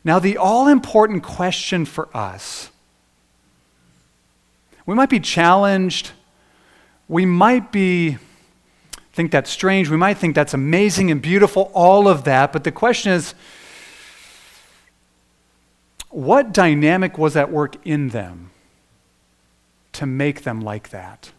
Now, 0.03 0.19
the 0.19 0.37
all 0.37 0.69
important 0.69 1.23
question 1.23 1.85
for 1.85 2.09
us 2.17 2.71
we 4.87 4.95
might 4.95 5.11
be 5.11 5.19
challenged, 5.19 6.13
we 7.09 7.27
might 7.27 7.73
be 7.73 8.19
think 9.17 9.33
that's 9.33 9.51
strange, 9.51 9.89
we 9.89 9.97
might 9.97 10.19
think 10.19 10.35
that's 10.35 10.53
amazing 10.53 11.11
and 11.11 11.23
beautiful, 11.23 11.71
all 11.73 12.07
of 12.07 12.25
that, 12.25 12.53
but 12.53 12.65
the 12.65 12.71
question 12.71 13.13
is, 13.13 13.35
what 16.11 16.53
dynamic 16.53 17.17
was 17.17 17.35
at 17.35 17.51
work 17.51 17.77
in 17.87 18.11
them 18.11 18.51
to 19.95 20.05
make 20.05 20.43
them 20.43 20.61
like 20.61 20.91
that? 20.91 21.33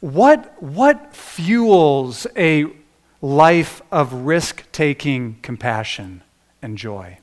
What, 0.00 0.62
what 0.62 1.14
fuels 1.14 2.26
a 2.34 2.64
life 3.20 3.82
of 3.92 4.12
risk 4.14 4.64
taking 4.72 5.36
compassion 5.42 6.22
and 6.62 6.78
joy? 6.78 7.18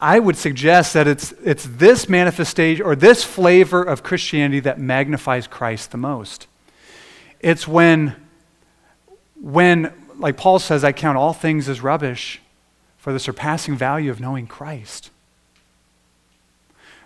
I 0.00 0.18
would 0.18 0.36
suggest 0.36 0.92
that 0.94 1.08
it's, 1.08 1.32
it's 1.44 1.64
this 1.64 2.08
manifestation 2.08 2.84
or 2.84 2.94
this 2.94 3.24
flavor 3.24 3.82
of 3.82 4.02
Christianity 4.02 4.60
that 4.60 4.78
magnifies 4.78 5.46
Christ 5.46 5.90
the 5.90 5.96
most. 5.96 6.46
It's 7.40 7.66
when 7.66 8.16
when, 9.40 9.92
like 10.18 10.36
Paul 10.36 10.58
says, 10.58 10.84
I 10.84 10.92
count 10.92 11.18
all 11.18 11.32
things 11.32 11.68
as 11.68 11.80
rubbish 11.80 12.40
for 12.98 13.12
the 13.12 13.20
surpassing 13.20 13.76
value 13.76 14.10
of 14.10 14.20
knowing 14.20 14.46
Christ. 14.46 15.10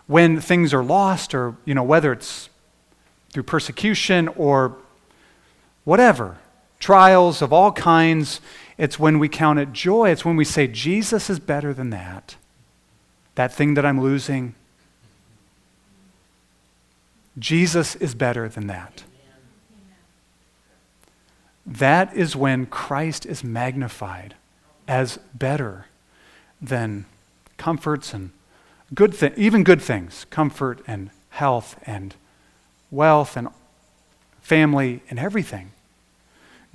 When 0.06 0.40
things 0.40 0.72
are 0.72 0.82
lost, 0.82 1.34
or, 1.34 1.56
you 1.64 1.74
know, 1.74 1.82
whether 1.82 2.12
it's 2.12 2.48
through 3.32 3.44
persecution 3.44 4.28
or 4.28 4.76
whatever, 5.84 6.38
trials 6.78 7.42
of 7.42 7.52
all 7.52 7.72
kinds, 7.72 8.40
it's 8.78 8.98
when 8.98 9.18
we 9.18 9.28
count 9.28 9.58
it 9.58 9.72
joy. 9.72 10.10
It's 10.10 10.24
when 10.24 10.36
we 10.36 10.44
say, 10.44 10.66
Jesus 10.66 11.30
is 11.30 11.38
better 11.38 11.74
than 11.74 11.90
that. 11.90 12.36
That 13.40 13.54
thing 13.54 13.72
that 13.72 13.86
I'm 13.86 13.98
losing, 13.98 14.54
Jesus 17.38 17.96
is 17.96 18.14
better 18.14 18.50
than 18.50 18.66
that. 18.66 19.04
That 21.64 22.14
is 22.14 22.36
when 22.36 22.66
Christ 22.66 23.24
is 23.24 23.42
magnified 23.42 24.34
as 24.86 25.18
better 25.32 25.86
than 26.60 27.06
comforts 27.56 28.12
and 28.12 28.32
good 28.94 29.14
things, 29.14 29.38
even 29.38 29.64
good 29.64 29.80
things, 29.80 30.26
comfort 30.28 30.82
and 30.86 31.08
health 31.30 31.80
and 31.86 32.14
wealth 32.90 33.38
and 33.38 33.48
family 34.42 35.02
and 35.08 35.18
everything. 35.18 35.72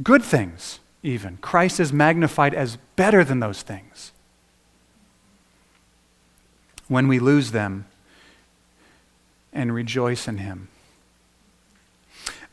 Good 0.02 0.24
things, 0.24 0.80
even. 1.04 1.38
Christ 1.38 1.80
is 1.80 1.94
magnified 1.94 2.56
as 2.56 2.80
better 2.96 3.24
than 3.24 3.40
those 3.40 3.62
things. 3.62 4.14
When 6.88 7.08
we 7.08 7.20
lose 7.20 7.52
them 7.52 7.86
and 9.54 9.74
rejoice 9.74 10.28
in 10.28 10.38
Him. 10.38 10.68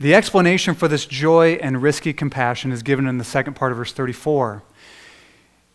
The 0.01 0.15
explanation 0.15 0.75
for 0.75 0.89
this 0.89 1.07
joy 1.07 1.59
and 1.63 1.83
risky 1.83 2.13
compassion 2.13 2.73
is 2.73 2.83
given 2.83 3.07
in 3.07 3.19
the 3.19 3.25
second 3.25 3.55
part 3.55 3.73
of 3.73 3.79
verse 3.79 3.93
34. 3.93 4.63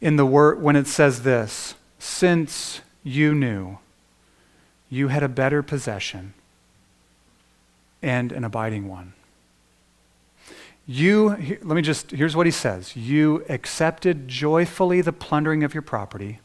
In 0.02 0.16
the 0.16 0.26
word 0.26 0.62
when 0.62 0.76
it 0.76 0.88
says 0.88 1.24
this, 1.24 1.76
since 2.00 2.82
you 3.04 3.34
knew 3.34 3.78
you 4.90 5.10
had 5.10 5.24
a 5.24 5.30
better 5.30 5.64
possession 5.64 6.34
and 8.02 8.32
an 8.32 8.44
abiding 8.44 8.88
one. 8.88 9.14
You, 10.86 11.60
let 11.64 11.76
me 11.76 11.82
just, 11.82 12.12
here's 12.12 12.36
what 12.36 12.46
he 12.46 12.52
says. 12.52 12.96
You 12.96 13.44
accepted 13.50 14.28
joyfully 14.28 15.02
the 15.02 15.12
plundering 15.12 15.64
of 15.64 15.74
your 15.74 15.82
property 15.82 16.40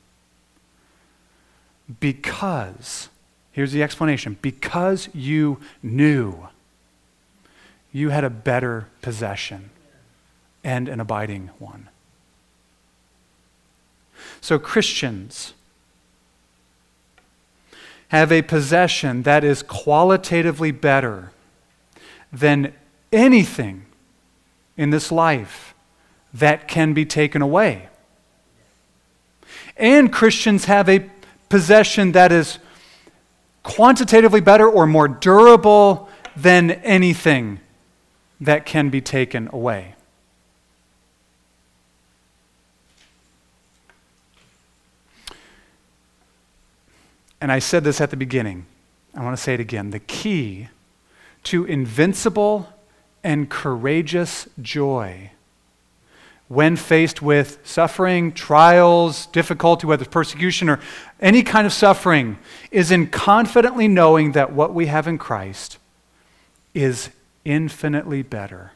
because, 2.00 3.08
here's 3.52 3.72
the 3.72 3.82
explanation, 3.82 4.36
because 4.42 5.08
you 5.12 5.58
knew 5.82 6.48
you 7.92 8.10
had 8.10 8.24
a 8.24 8.30
better 8.30 8.88
possession 9.02 9.70
and 10.64 10.88
an 10.88 11.00
abiding 11.00 11.50
one. 11.58 11.88
So, 14.40 14.58
Christians 14.58 15.54
have 18.08 18.30
a 18.30 18.42
possession 18.42 19.22
that 19.22 19.42
is 19.42 19.62
qualitatively 19.62 20.70
better 20.70 21.32
than 22.32 22.72
anything 23.12 23.84
in 24.76 24.90
this 24.90 25.10
life 25.12 25.74
that 26.32 26.68
can 26.68 26.92
be 26.92 27.04
taken 27.04 27.42
away. 27.42 27.88
And 29.76 30.12
Christians 30.12 30.66
have 30.66 30.88
a 30.88 31.10
possession 31.52 32.12
that 32.12 32.32
is 32.32 32.58
quantitatively 33.62 34.40
better 34.40 34.66
or 34.66 34.86
more 34.86 35.06
durable 35.06 36.08
than 36.34 36.70
anything 36.70 37.60
that 38.40 38.64
can 38.64 38.88
be 38.88 39.02
taken 39.02 39.50
away. 39.52 39.94
And 47.38 47.52
I 47.52 47.58
said 47.58 47.84
this 47.84 48.00
at 48.00 48.08
the 48.08 48.16
beginning. 48.16 48.64
I 49.14 49.22
want 49.22 49.36
to 49.36 49.42
say 49.42 49.52
it 49.52 49.60
again. 49.60 49.90
The 49.90 50.00
key 50.00 50.68
to 51.44 51.66
invincible 51.66 52.72
and 53.22 53.50
courageous 53.50 54.48
joy 54.62 55.32
when 56.52 56.76
faced 56.76 57.22
with 57.22 57.58
suffering, 57.64 58.30
trials, 58.30 59.24
difficulty, 59.28 59.86
whether 59.86 60.02
it's 60.02 60.12
persecution 60.12 60.68
or 60.68 60.78
any 61.18 61.42
kind 61.42 61.66
of 61.66 61.72
suffering, 61.72 62.36
is 62.70 62.90
in 62.90 63.06
confidently 63.06 63.88
knowing 63.88 64.32
that 64.32 64.52
what 64.52 64.74
we 64.74 64.84
have 64.84 65.08
in 65.08 65.16
Christ 65.16 65.78
is 66.74 67.08
infinitely 67.46 68.20
better 68.20 68.72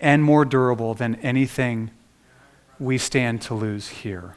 and 0.00 0.24
more 0.24 0.46
durable 0.46 0.94
than 0.94 1.16
anything 1.16 1.90
we 2.80 2.96
stand 2.96 3.42
to 3.42 3.52
lose 3.52 3.88
here. 3.88 4.34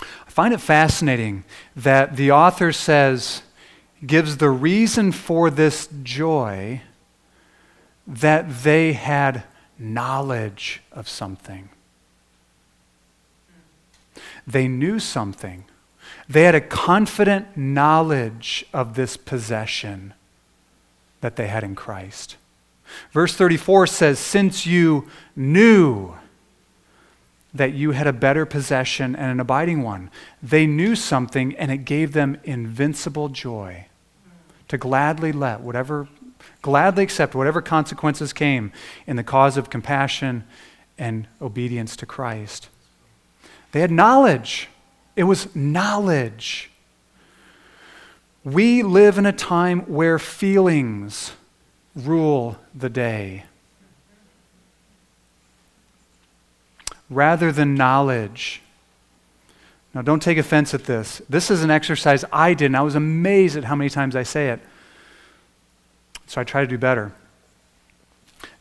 I 0.00 0.30
find 0.30 0.52
it 0.52 0.60
fascinating 0.60 1.44
that 1.76 2.16
the 2.16 2.32
author 2.32 2.72
says, 2.72 3.42
gives 4.04 4.38
the 4.38 4.50
reason 4.50 5.12
for 5.12 5.50
this 5.50 5.88
joy 6.02 6.82
that 8.06 8.62
they 8.62 8.92
had 8.92 9.44
knowledge 9.78 10.82
of 10.92 11.08
something. 11.08 11.68
They 14.46 14.68
knew 14.68 14.98
something. 14.98 15.64
They 16.28 16.44
had 16.44 16.54
a 16.54 16.60
confident 16.60 17.56
knowledge 17.56 18.64
of 18.72 18.94
this 18.94 19.16
possession 19.16 20.14
that 21.20 21.36
they 21.36 21.48
had 21.48 21.64
in 21.64 21.74
Christ. 21.74 22.36
Verse 23.12 23.34
34 23.34 23.86
says, 23.88 24.18
Since 24.18 24.66
you 24.66 25.08
knew 25.34 26.14
that 27.52 27.72
you 27.72 27.92
had 27.92 28.06
a 28.06 28.12
better 28.12 28.46
possession 28.46 29.16
and 29.16 29.32
an 29.32 29.40
abiding 29.40 29.82
one, 29.82 30.10
they 30.42 30.66
knew 30.66 30.94
something 30.94 31.56
and 31.56 31.70
it 31.70 31.78
gave 31.78 32.12
them 32.12 32.38
invincible 32.44 33.28
joy 33.28 33.86
to 34.68 34.78
gladly 34.78 35.32
let 35.32 35.60
whatever, 35.60 36.08
gladly 36.62 37.02
accept 37.02 37.34
whatever 37.34 37.62
consequences 37.62 38.32
came 38.32 38.72
in 39.06 39.16
the 39.16 39.24
cause 39.24 39.56
of 39.56 39.70
compassion 39.70 40.44
and 40.98 41.26
obedience 41.40 41.96
to 41.96 42.06
Christ. 42.06 42.68
They 43.72 43.80
had 43.80 43.90
knowledge. 43.90 44.68
It 45.14 45.24
was 45.24 45.54
knowledge 45.54 46.70
we 48.46 48.84
live 48.84 49.18
in 49.18 49.26
a 49.26 49.32
time 49.32 49.80
where 49.80 50.20
feelings 50.20 51.32
rule 51.96 52.56
the 52.72 52.88
day 52.88 53.44
rather 57.10 57.50
than 57.50 57.74
knowledge. 57.74 58.62
Now, 59.92 60.02
don't 60.02 60.22
take 60.22 60.38
offense 60.38 60.74
at 60.74 60.84
this. 60.84 61.20
This 61.28 61.50
is 61.50 61.64
an 61.64 61.72
exercise 61.72 62.24
I 62.32 62.54
did, 62.54 62.66
and 62.66 62.76
I 62.76 62.82
was 62.82 62.94
amazed 62.94 63.56
at 63.56 63.64
how 63.64 63.74
many 63.74 63.90
times 63.90 64.14
I 64.14 64.22
say 64.22 64.50
it. 64.50 64.60
So 66.26 66.40
I 66.40 66.44
try 66.44 66.60
to 66.60 66.66
do 66.66 66.78
better. 66.78 67.12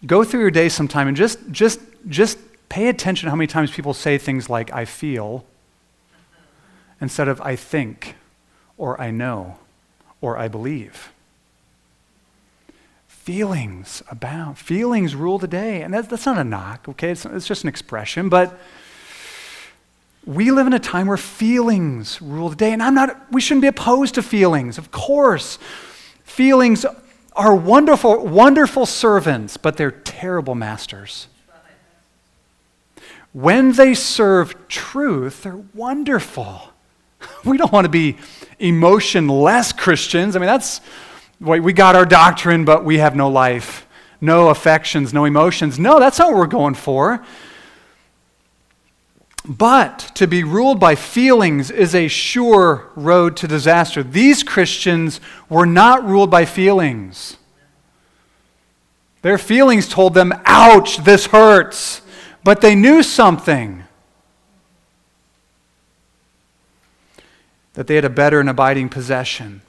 Go 0.05 0.23
through 0.23 0.41
your 0.41 0.51
day 0.51 0.69
sometime 0.69 1.07
and 1.07 1.17
just, 1.17 1.39
just, 1.51 1.79
just 2.07 2.37
pay 2.69 2.87
attention 2.89 3.29
how 3.29 3.35
many 3.35 3.47
times 3.47 3.71
people 3.71 3.93
say 3.93 4.17
things 4.17 4.49
like, 4.49 4.71
I 4.71 4.85
feel, 4.85 5.45
instead 7.01 7.27
of 7.27 7.41
I 7.41 7.55
think 7.55 8.15
or 8.77 8.99
I 9.01 9.11
know 9.11 9.57
or 10.21 10.37
I 10.37 10.47
believe. 10.47 11.11
feelings 13.25 14.03
abound. 14.11 14.55
Feelings 14.55 15.15
rule 15.15 15.39
the 15.39 15.47
day. 15.47 15.81
And 15.81 15.91
that's, 15.91 16.07
that's 16.07 16.27
not 16.27 16.37
a 16.37 16.43
knock, 16.43 16.87
okay? 16.87 17.09
It's, 17.09 17.25
it's 17.25 17.47
just 17.47 17.63
an 17.63 17.69
expression. 17.69 18.29
But 18.29 18.55
we 20.27 20.51
live 20.51 20.67
in 20.67 20.73
a 20.73 20.79
time 20.79 21.07
where 21.07 21.17
feelings 21.17 22.21
rule 22.21 22.49
the 22.49 22.55
day. 22.55 22.71
And 22.71 22.83
I'm 22.83 22.93
not, 22.93 23.19
we 23.31 23.41
shouldn't 23.41 23.63
be 23.63 23.67
opposed 23.67 24.13
to 24.15 24.21
feelings, 24.21 24.77
of 24.77 24.91
course. 24.91 25.57
Feelings 26.23 26.85
are 27.35 27.55
wonderful, 27.55 28.25
wonderful 28.25 28.85
servants, 28.85 29.57
but 29.57 29.77
they're 29.77 29.91
terrible 29.91 30.55
masters. 30.55 31.27
When 33.33 33.73
they 33.73 33.93
serve 33.93 34.67
truth, 34.69 35.43
they're 35.43 35.61
wonderful. 35.73 36.69
We 37.43 37.57
don't 37.57 37.71
want 37.71 37.85
to 37.85 37.89
be 37.89 38.17
emotionless 38.59 39.71
Christians. 39.71 40.35
I 40.35 40.39
mean, 40.39 40.47
that's 40.47 40.81
we 41.39 41.73
got 41.73 41.95
our 41.95 42.05
doctrine, 42.05 42.65
but 42.65 42.85
we 42.85 42.97
have 42.99 43.15
no 43.15 43.29
life, 43.29 43.85
no 44.21 44.49
affections, 44.49 45.13
no 45.13 45.25
emotions. 45.25 45.77
No, 45.77 45.99
that's 45.99 46.19
not 46.19 46.29
what 46.29 46.37
we're 46.37 46.47
going 46.47 46.75
for. 46.75 47.25
But 49.47 50.11
to 50.15 50.27
be 50.27 50.43
ruled 50.43 50.79
by 50.79 50.95
feelings 50.95 51.69
is 51.69 51.93
a 51.93 52.07
sure 52.07 52.89
road 52.95 53.37
to 53.37 53.47
disaster. 53.47 54.01
These 54.01 54.41
Christians 54.41 55.21
were 55.49 55.67
not 55.67 56.03
ruled 56.03 56.31
by 56.31 56.45
feelings. 56.45 57.37
Their 59.21 59.37
feelings 59.37 59.87
told 59.87 60.13
them, 60.15 60.33
ouch, 60.45 60.97
this 60.97 61.27
hurts. 61.27 62.01
But 62.43 62.61
they 62.61 62.75
knew 62.75 63.03
something 63.03 63.83
that 67.73 67.87
they 67.87 67.95
had 67.95 68.05
a 68.05 68.09
better 68.09 68.39
and 68.39 68.49
abiding 68.49 68.89
possession. 68.89 69.61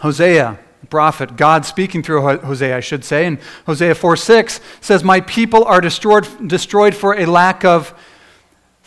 Hosea, 0.00 0.58
prophet, 0.88 1.36
God 1.36 1.66
speaking 1.66 2.02
through 2.02 2.20
Hosea, 2.38 2.76
I 2.76 2.80
should 2.80 3.04
say, 3.04 3.26
in 3.26 3.38
Hosea 3.66 3.94
4 3.94 4.16
6 4.16 4.60
says, 4.80 5.02
My 5.02 5.20
people 5.20 5.64
are 5.64 5.80
destroyed, 5.80 6.26
destroyed 6.46 6.94
for 6.94 7.14
a 7.14 7.26
lack 7.26 7.64
of 7.64 7.94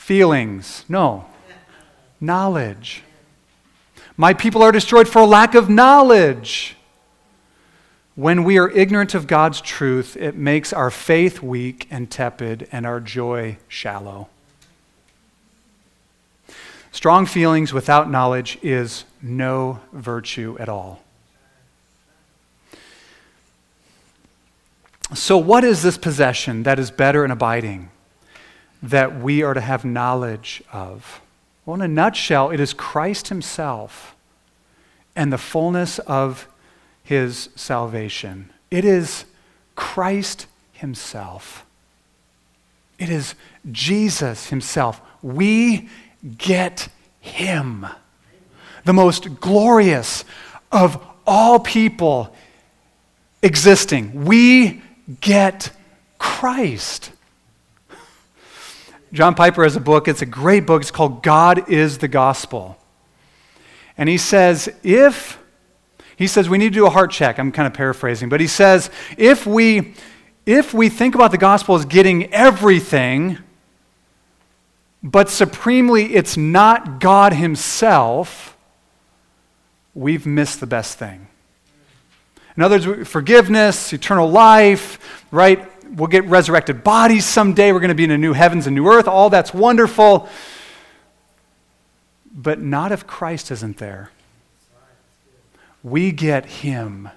feelings. 0.09 0.85
No, 0.89 1.23
knowledge. 2.19 3.03
My 4.17 4.33
people 4.33 4.63
are 4.63 4.71
destroyed 4.71 5.07
for 5.07 5.23
lack 5.23 5.53
of 5.53 5.69
knowledge. 5.69 6.75
When 8.15 8.43
we 8.43 8.57
are 8.57 8.71
ignorant 8.71 9.13
of 9.13 9.27
God's 9.27 9.61
truth, 9.61 10.17
it 10.17 10.35
makes 10.35 10.73
our 10.73 10.89
faith 10.89 11.43
weak 11.43 11.85
and 11.91 12.09
tepid 12.09 12.67
and 12.71 12.87
our 12.87 12.99
joy 12.99 13.59
shallow. 13.67 14.29
Strong 16.91 17.27
feelings 17.27 17.71
without 17.71 18.09
knowledge 18.09 18.57
is 18.63 19.05
no 19.21 19.79
virtue 19.93 20.57
at 20.59 20.69
all. 20.69 21.03
So, 25.13 25.37
what 25.37 25.63
is 25.63 25.83
this 25.83 25.99
possession 25.99 26.63
that 26.63 26.79
is 26.79 26.89
better 26.89 27.23
and 27.23 27.31
abiding 27.31 27.91
that 28.81 29.19
we 29.19 29.43
are 29.43 29.53
to 29.53 29.61
have 29.61 29.83
knowledge 29.83 30.63
of? 30.71 31.21
Well, 31.65 31.75
in 31.75 31.81
a 31.81 31.87
nutshell, 31.87 32.49
it 32.49 32.59
is 32.59 32.73
Christ 32.73 33.27
Himself 33.27 34.15
and 35.15 35.31
the 35.31 35.37
fullness 35.37 35.99
of 35.99 36.47
His 37.03 37.49
salvation. 37.55 38.51
It 38.71 38.85
is 38.85 39.25
Christ 39.75 40.47
Himself. 40.73 41.65
It 42.97 43.09
is 43.09 43.35
Jesus 43.71 44.49
Himself. 44.49 45.01
We 45.21 45.89
get 46.37 46.89
Him 47.19 47.85
the 48.85 48.93
most 48.93 49.39
glorious 49.39 50.25
of 50.71 51.05
all 51.25 51.59
people 51.59 52.33
existing. 53.41 54.25
We 54.25 54.81
get 55.21 55.71
Christ. 56.17 57.11
John 59.11 59.35
Piper 59.35 59.63
has 59.63 59.75
a 59.75 59.79
book. 59.79 60.07
It's 60.07 60.21
a 60.21 60.25
great 60.25 60.65
book. 60.65 60.81
It's 60.81 60.91
called 60.91 61.23
God 61.23 61.69
is 61.69 61.97
the 61.97 62.07
Gospel. 62.07 62.77
And 63.97 64.07
he 64.07 64.17
says, 64.17 64.69
if, 64.83 65.39
he 66.15 66.27
says 66.27 66.47
we 66.47 66.57
need 66.57 66.73
to 66.73 66.79
do 66.79 66.85
a 66.85 66.89
heart 66.89 67.11
check. 67.11 67.39
I'm 67.39 67.51
kind 67.51 67.67
of 67.67 67.73
paraphrasing, 67.73 68.29
but 68.29 68.39
he 68.39 68.47
says, 68.47 68.89
if 69.17 69.45
we, 69.45 69.95
if 70.45 70.73
we 70.73 70.89
think 70.89 71.15
about 71.15 71.31
the 71.31 71.37
gospel 71.37 71.75
as 71.75 71.85
getting 71.85 72.33
everything, 72.33 73.39
but 75.03 75.29
supremely 75.29 76.15
it's 76.15 76.37
not 76.37 76.99
God 76.99 77.33
Himself, 77.33 78.57
we've 79.93 80.25
missed 80.25 80.59
the 80.59 80.67
best 80.67 80.97
thing. 80.97 81.27
In 82.55 82.63
other 82.63 82.79
words, 82.79 83.07
forgiveness, 83.07 83.93
eternal 83.93 84.29
life, 84.29 85.23
right? 85.31 85.68
We'll 85.95 86.07
get 86.07 86.25
resurrected 86.25 86.83
bodies 86.83 87.25
someday. 87.25 87.71
We're 87.71 87.79
going 87.79 87.89
to 87.89 87.95
be 87.95 88.03
in 88.03 88.11
a 88.11 88.17
new 88.17 88.33
heavens 88.33 88.67
and 88.67 88.75
new 88.75 88.87
earth. 88.87 89.07
All 89.07 89.29
that's 89.29 89.53
wonderful. 89.53 90.29
But 92.31 92.61
not 92.61 92.91
if 92.91 93.07
Christ 93.07 93.51
isn't 93.51 93.77
there. 93.77 94.11
We 95.83 96.11
get 96.11 96.45
Him, 96.45 97.09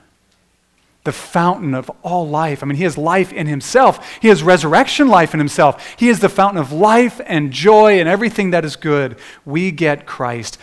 the 1.05 1.13
fountain 1.13 1.75
of 1.75 1.91
all 2.03 2.29
life. 2.29 2.63
I 2.63 2.67
mean, 2.67 2.77
He 2.77 2.85
has 2.85 2.97
life 2.97 3.33
in 3.33 3.47
Himself, 3.47 4.19
He 4.21 4.29
has 4.29 4.43
resurrection 4.43 5.09
life 5.09 5.35
in 5.35 5.41
Himself. 5.41 5.95
He 5.99 6.09
is 6.09 6.21
the 6.21 6.29
fountain 6.29 6.61
of 6.61 6.73
life 6.73 7.21
and 7.27 7.53
joy 7.53 7.99
and 7.99 8.09
everything 8.09 8.51
that 8.51 8.65
is 8.65 8.77
good. 8.77 9.19
We 9.45 9.71
get 9.71 10.07
Christ 10.07 10.59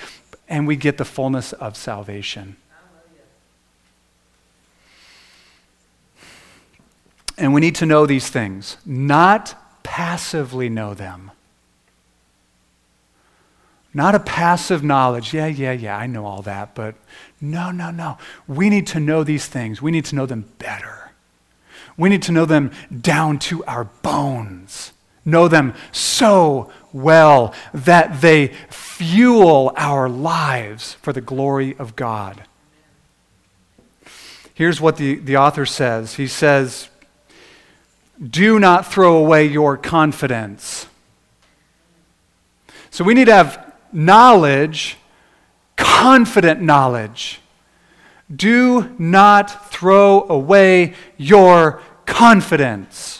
and 0.48 0.66
we 0.66 0.76
get 0.76 0.98
the 0.98 1.06
fullness 1.06 1.54
of 1.54 1.78
salvation. 1.78 2.56
And 7.40 7.54
we 7.54 7.62
need 7.62 7.76
to 7.76 7.86
know 7.86 8.06
these 8.06 8.30
things, 8.30 8.78
not 8.86 9.56
passively 9.82 10.70
know 10.70 10.94
them. 10.94 11.32
Not 13.94 14.14
a 14.14 14.20
passive 14.20 14.84
knowledge. 14.84 15.34
Yeah, 15.34 15.48
yeah, 15.48 15.72
yeah, 15.72 15.98
I 15.98 16.06
know 16.06 16.26
all 16.26 16.42
that. 16.44 16.76
But 16.76 16.96
no, 17.42 17.72
no, 17.72 17.90
no. 17.90 18.18
We 18.48 18.70
need 18.70 18.86
to 18.88 19.00
know 19.00 19.24
these 19.24 19.48
things. 19.48 19.82
We 19.82 19.90
need 19.90 20.06
to 20.06 20.16
know 20.16 20.26
them 20.26 20.46
better. 20.60 21.12
We 21.98 22.10
need 22.10 22.22
to 22.24 22.32
know 22.32 22.46
them 22.46 22.72
down 23.02 23.40
to 23.40 23.64
our 23.66 23.86
bones. 23.86 24.94
Know 25.26 25.48
them 25.48 25.74
so 25.92 26.72
well 26.94 27.54
that 27.74 28.22
they 28.22 28.48
fuel 28.70 29.74
our 29.76 30.08
lives 30.08 30.94
for 31.02 31.14
the 31.14 31.22
glory 31.22 31.76
of 31.78 31.96
God. 31.96 32.44
Here's 34.54 34.80
what 34.82 34.98
the, 34.98 35.16
the 35.16 35.38
author 35.38 35.66
says 35.66 36.16
He 36.16 36.28
says, 36.28 36.90
Do 38.22 38.60
not 38.60 38.92
throw 38.92 39.18
away 39.18 39.46
your 39.46 39.78
confidence. 39.78 40.88
So 42.92 43.04
we 43.04 43.14
need 43.14 43.26
to 43.26 43.34
have 43.34 43.74
knowledge, 43.94 44.98
confident 45.78 46.62
knowledge. 46.62 47.40
Do 48.34 48.94
not 49.00 49.72
throw 49.72 50.28
away 50.28 50.96
your 51.18 51.82
confidence. 52.06 53.20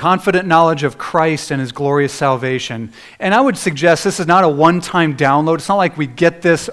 confident 0.00 0.48
knowledge 0.48 0.82
of 0.82 0.96
Christ 0.96 1.50
and 1.50 1.60
his 1.60 1.72
glorious 1.72 2.10
salvation. 2.10 2.90
And 3.18 3.34
I 3.34 3.40
would 3.42 3.58
suggest 3.58 4.02
this 4.02 4.18
is 4.18 4.26
not 4.26 4.44
a 4.44 4.48
one 4.48 4.80
time 4.80 5.14
download. 5.14 5.56
It's 5.56 5.68
not 5.68 5.76
like 5.76 5.98
we 5.98 6.06
get 6.06 6.40
this 6.40 6.70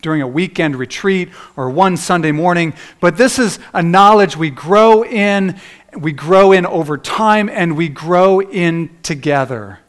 during 0.00 0.22
a 0.22 0.28
weekend 0.28 0.76
retreat 0.76 1.30
or 1.56 1.70
one 1.70 1.96
Sunday 1.96 2.32
morning, 2.32 2.74
but 3.00 3.16
this 3.16 3.38
is 3.38 3.58
a 3.72 3.82
knowledge 3.82 4.36
we 4.36 4.50
grow 4.50 5.04
in, 5.04 5.60
we 5.96 6.12
grow 6.12 6.52
in 6.52 6.66
over 6.66 6.96
time, 6.98 7.48
and 7.48 7.76
we 7.76 7.88
grow 7.88 8.40
in 8.40 8.90
together. 9.02 9.80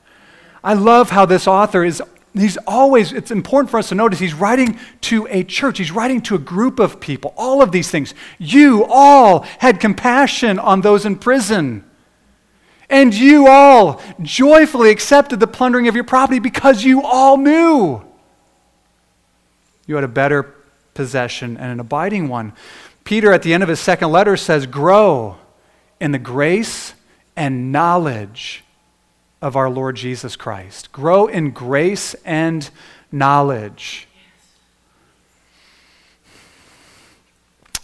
I 0.64 0.74
love 0.74 1.10
how 1.10 1.26
this 1.26 1.48
author 1.48 1.84
is 1.84 2.02
he's 2.34 2.58
always, 2.66 3.14
it's 3.14 3.32
important 3.32 3.70
for 3.70 3.78
us 3.78 3.90
to 3.90 3.96
notice, 3.96 4.20
he's 4.20 4.34
writing 4.34 4.80
to 5.02 5.28
a 5.30 5.44
church. 5.44 5.78
He's 5.78 5.92
writing 5.92 6.22
to 6.24 6.36
a 6.36 6.40
group 6.40 6.80
of 6.80 7.00
people. 7.00 7.34
All 7.38 7.62
of 7.62 7.72
these 7.72 7.90
things. 7.90 8.14
You 8.40 8.86
all 8.86 9.42
had 9.60 9.80
compassion 9.80 10.60
on 10.60 10.82
those 10.82 11.06
in 11.06 11.18
prison. 11.18 11.90
And 12.90 13.14
you 13.14 13.48
all 13.48 14.02
joyfully 14.22 14.92
accepted 14.92 15.40
the 15.40 15.48
plundering 15.48 15.88
of 15.88 15.96
your 15.96 16.04
property 16.04 16.40
because 16.40 16.84
you 16.84 17.02
all 17.04 17.38
knew 17.38 18.04
you 19.86 19.96
had 19.96 20.04
a 20.04 20.10
better 20.10 20.54
possession 20.94 21.58
and 21.58 21.72
an 21.72 21.80
abiding 21.80 22.28
one. 22.28 22.54
Peter, 23.04 23.34
at 23.34 23.44
the 23.44 23.54
end 23.54 23.64
of 23.64 23.70
his 23.70 23.80
second 23.80 24.12
letter, 24.12 24.38
says, 24.38 24.66
Grow 24.66 25.38
in 26.00 26.12
the 26.12 26.20
grace 26.20 26.94
and 27.36 27.72
knowledge 27.72 28.64
of 29.42 29.56
our 29.56 29.70
Lord 29.70 29.96
Jesus 29.96 30.36
Christ. 30.36 30.92
Grow 30.92 31.28
in 31.28 31.52
grace 31.52 32.16
and 32.26 32.70
knowledge. 33.12 34.08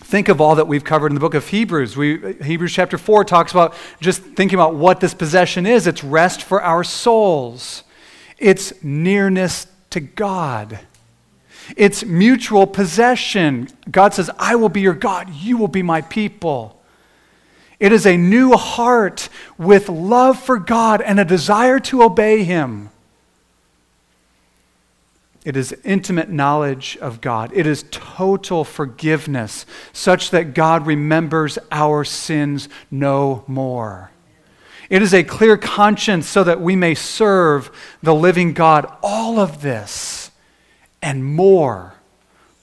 think 0.10 0.28
of 0.28 0.41
all 0.41 0.56
that 0.56 0.68
we've 0.68 0.84
covered 0.84 1.12
in 1.12 1.14
the 1.14 1.20
book 1.20 1.36
of 1.36 1.47
Hebrews. 1.47 1.95
We, 1.95 2.34
Hebrews 2.41 2.74
chapter 2.74 2.97
4 2.97 3.26
talks 3.26 3.52
about 3.52 3.76
just 4.02 4.24
thinking 4.24 4.56
about 4.56 4.74
what 4.74 5.00
this 5.00 5.14
possession 5.14 5.68
is 5.68 5.86
it's 5.86 6.04
rest 6.04 6.41
for 6.41 6.64
our 6.64 6.84
souls, 6.84 7.84
it's 8.39 8.74
nearness 8.84 9.68
to 9.91 10.00
God. 10.00 10.80
It's 11.76 12.04
mutual 12.04 12.68
possession. 12.68 13.68
God 13.90 14.14
says, 14.14 14.30
I 14.38 14.56
will 14.56 14.70
be 14.70 14.82
your 14.82 14.94
God, 14.94 15.30
you 15.34 15.58
will 15.58 15.68
be 15.68 15.84
my 15.84 16.02
people. 16.02 16.80
It 17.80 17.94
is 17.94 18.06
a 18.06 18.18
new 18.18 18.54
heart 18.58 19.30
with 19.58 19.88
love 19.88 20.38
for 20.40 20.60
God 20.60 21.02
and 21.02 21.20
a 21.20 21.26
desire 21.26 21.80
to 21.80 22.04
obey 22.04 22.44
Him. 22.44 22.90
It 25.46 25.56
is 25.56 25.74
intimate 25.86 26.30
knowledge 26.30 26.98
of 27.00 27.22
God. 27.22 27.52
It 27.54 27.66
is 27.66 27.86
total 27.90 28.66
forgiveness, 28.66 29.66
such 29.94 30.32
that 30.32 30.54
God 30.54 30.86
remembers 30.86 31.58
our 31.72 32.04
sins 32.04 32.68
no 32.92 33.46
more. 33.48 34.12
It 34.90 35.02
is 35.02 35.14
a 35.14 35.24
clear 35.24 35.56
conscience 35.56 36.28
so 36.28 36.44
that 36.44 36.60
we 36.60 36.76
may 36.76 36.96
serve 36.96 37.72
the 38.04 38.14
living 38.14 38.54
God. 38.54 38.92
All 39.02 39.40
of 39.40 39.62
this 39.62 40.29
and 41.02 41.24
more 41.24 41.95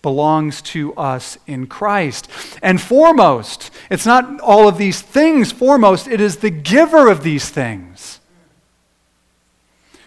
belongs 0.02 0.62
to 0.62 0.94
us 0.94 1.36
in 1.46 1.66
Christ. 1.66 2.30
And 2.62 2.80
foremost, 2.80 3.70
it's 3.90 4.06
not 4.06 4.40
all 4.40 4.68
of 4.68 4.78
these 4.78 5.00
things 5.00 5.50
foremost, 5.50 6.06
it 6.06 6.20
is 6.20 6.36
the 6.36 6.50
giver 6.50 7.10
of 7.10 7.22
these 7.22 7.48
things 7.50 8.20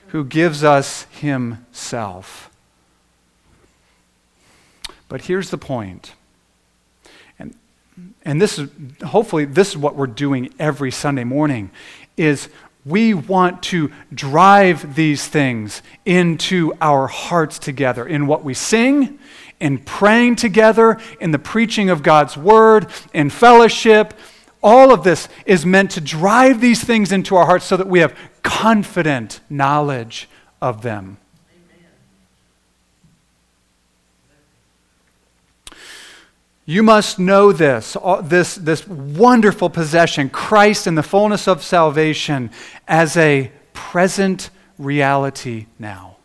who 0.08 0.24
gives 0.24 0.64
us 0.64 1.04
himself. 1.12 2.50
But 5.10 5.24
here's 5.24 5.50
the 5.50 5.58
point. 5.58 6.14
And, 7.38 7.56
and 8.24 8.42
this 8.42 8.58
is 8.58 8.70
hopefully 9.06 9.46
this 9.46 9.70
is 9.70 9.78
what 9.78 9.96
we're 9.96 10.08
doing 10.08 10.54
every 10.60 10.92
Sunday 10.92 11.24
morning 11.24 11.72
is 12.16 12.50
we 12.86 13.14
want 13.14 13.62
to 13.64 13.92
drive 14.14 14.96
these 14.96 15.28
things 15.28 15.82
into 16.06 16.74
our 16.82 17.08
hearts 17.08 17.60
together 17.60 18.08
in 18.08 18.26
what 18.26 18.44
we 18.44 18.54
sing, 18.54 19.20
in 19.60 19.78
praying 19.80 20.38
together, 20.38 20.98
in 21.20 21.32
the 21.32 21.40
preaching 21.40 21.90
of 21.90 22.04
God's 22.04 22.38
word, 22.38 22.88
in 23.14 23.30
fellowship. 23.30 24.14
All 24.64 24.94
of 24.94 25.04
this 25.04 25.28
is 25.46 25.66
meant 25.66 25.92
to 25.92 26.02
drive 26.02 26.62
these 26.62 26.84
things 26.84 27.12
into 27.12 27.36
our 27.36 27.46
hearts 27.46 27.66
so 27.66 27.78
that 27.78 27.88
we 27.88 28.00
have 28.00 28.18
confident 28.44 29.42
knowledge 29.50 30.30
of 30.62 30.82
them. 30.82 31.18
You 36.70 36.84
must 36.84 37.18
know 37.18 37.52
this, 37.52 37.98
this, 38.22 38.54
this 38.54 38.88
wonderful 38.88 39.72
possession, 39.72 40.30
Christ 40.30 40.86
in 40.86 40.94
the 40.94 41.02
fullness 41.02 41.48
of 41.48 41.64
salvation, 41.64 42.52
as 42.88 43.18
a 43.18 43.52
present 43.74 44.52
reality 44.78 45.66
now. 45.80 46.18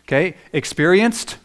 Okay? 0.00 0.34
Experienced, 0.52 1.36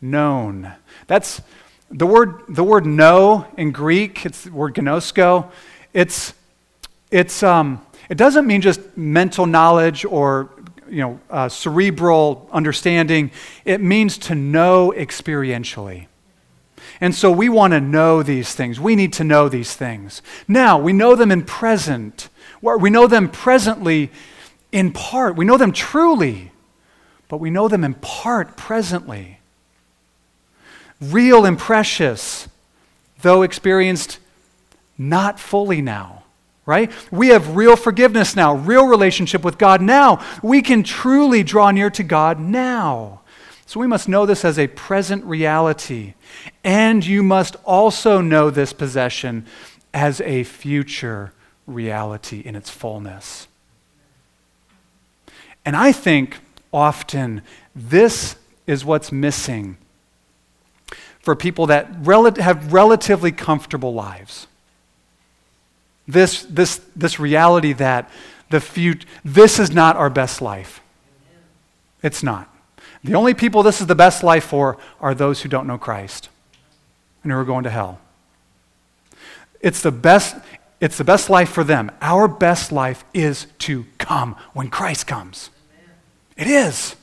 known. 0.00 0.72
That's 1.06 1.42
the 1.90 2.06
word, 2.06 2.40
the 2.48 2.64
word 2.64 2.86
know 2.86 3.48
in 3.58 3.70
Greek, 3.72 4.24
it's 4.24 4.44
the 4.44 4.52
word 4.52 4.74
gnosko. 4.74 5.50
It's, 5.92 6.32
it's, 7.10 7.42
um, 7.42 7.84
it 8.08 8.16
doesn't 8.16 8.46
mean 8.46 8.62
just 8.62 8.80
mental 8.96 9.44
knowledge 9.44 10.06
or 10.06 10.48
you 10.88 11.02
know, 11.02 11.20
uh, 11.28 11.50
cerebral 11.50 12.48
understanding. 12.50 13.30
It 13.66 13.82
means 13.82 14.16
to 14.16 14.34
know 14.34 14.94
experientially. 14.96 16.06
And 17.00 17.14
so 17.14 17.30
we 17.30 17.48
want 17.48 17.72
to 17.72 17.80
know 17.80 18.22
these 18.22 18.54
things. 18.54 18.78
We 18.78 18.96
need 18.96 19.12
to 19.14 19.24
know 19.24 19.48
these 19.48 19.74
things. 19.74 20.22
Now, 20.46 20.78
we 20.78 20.92
know 20.92 21.14
them 21.14 21.30
in 21.30 21.44
present. 21.44 22.28
We 22.62 22.90
know 22.90 23.06
them 23.06 23.28
presently 23.28 24.10
in 24.72 24.92
part. 24.92 25.36
We 25.36 25.44
know 25.44 25.56
them 25.56 25.72
truly, 25.72 26.52
but 27.28 27.38
we 27.38 27.50
know 27.50 27.68
them 27.68 27.84
in 27.84 27.94
part 27.94 28.56
presently. 28.56 29.38
Real 31.00 31.44
and 31.44 31.58
precious, 31.58 32.48
though 33.20 33.42
experienced 33.42 34.18
not 34.96 35.38
fully 35.38 35.82
now 35.82 36.24
right? 36.66 36.90
We 37.10 37.28
have 37.28 37.56
real 37.56 37.76
forgiveness 37.76 38.34
now, 38.34 38.54
real 38.54 38.86
relationship 38.86 39.44
with 39.44 39.58
God 39.58 39.82
now. 39.82 40.24
We 40.42 40.62
can 40.62 40.82
truly 40.82 41.42
draw 41.42 41.70
near 41.70 41.90
to 41.90 42.02
God 42.02 42.40
now. 42.40 43.20
So 43.66 43.80
we 43.80 43.86
must 43.86 44.08
know 44.08 44.26
this 44.26 44.44
as 44.44 44.58
a 44.58 44.66
present 44.66 45.24
reality. 45.24 46.14
And 46.62 47.04
you 47.04 47.22
must 47.22 47.56
also 47.64 48.20
know 48.20 48.50
this 48.50 48.72
possession 48.72 49.46
as 49.92 50.20
a 50.20 50.44
future 50.44 51.32
reality 51.66 52.40
in 52.44 52.56
its 52.56 52.70
fullness. 52.70 53.48
And 55.64 55.74
I 55.76 55.92
think 55.92 56.38
often 56.72 57.42
this 57.74 58.36
is 58.66 58.84
what's 58.84 59.10
missing 59.10 59.78
for 61.20 61.34
people 61.34 61.66
that 61.66 61.88
rel- 62.00 62.34
have 62.34 62.72
relatively 62.72 63.32
comfortable 63.32 63.94
lives. 63.94 64.46
This, 66.06 66.42
this, 66.42 66.82
this 66.94 67.18
reality 67.18 67.72
that 67.74 68.10
the 68.50 68.60
future, 68.60 69.08
this 69.24 69.58
is 69.58 69.70
not 69.70 69.96
our 69.96 70.10
best 70.10 70.42
life. 70.42 70.82
It's 72.02 72.22
not. 72.22 72.53
The 73.04 73.14
only 73.14 73.34
people 73.34 73.62
this 73.62 73.82
is 73.82 73.86
the 73.86 73.94
best 73.94 74.22
life 74.22 74.44
for 74.44 74.78
are 74.98 75.14
those 75.14 75.42
who 75.42 75.48
don't 75.50 75.66
know 75.66 75.76
Christ 75.76 76.30
and 77.22 77.30
who 77.30 77.38
are 77.38 77.44
going 77.44 77.64
to 77.64 77.70
hell. 77.70 78.00
It's 79.60 79.82
the 79.82 79.92
best, 79.92 80.36
it's 80.80 80.96
the 80.96 81.04
best 81.04 81.28
life 81.28 81.50
for 81.50 81.64
them. 81.64 81.92
Our 82.00 82.26
best 82.26 82.72
life 82.72 83.04
is 83.12 83.46
to 83.60 83.84
come 83.98 84.36
when 84.54 84.70
Christ 84.70 85.06
comes. 85.06 85.50
It 86.36 86.46
is. 86.46 86.96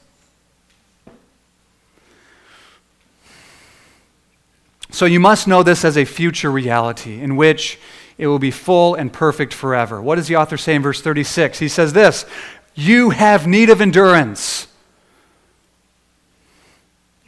So 4.90 5.06
you 5.06 5.20
must 5.20 5.48
know 5.48 5.64
this 5.64 5.86
as 5.86 5.98
a 5.98 6.04
future 6.04 6.52
reality 6.52 7.22
in 7.22 7.36
which 7.36 7.80
it 8.18 8.28
will 8.28 8.40
be 8.40 8.52
full 8.52 8.96
and 8.96 9.14
perfect 9.14 9.54
forever. 9.54 10.02
What 10.02 10.16
does 10.16 10.28
the 10.28 10.36
author 10.36 10.58
say 10.58 10.76
in 10.76 10.82
verse 10.82 11.00
36? 11.00 11.60
He 11.60 11.68
says 11.68 11.94
this 11.94 12.26
You 12.74 13.12
have 13.12 13.48
need 13.48 13.70
of 13.70 13.82
endurance 13.82 14.68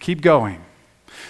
Keep 0.03 0.19
going. 0.19 0.61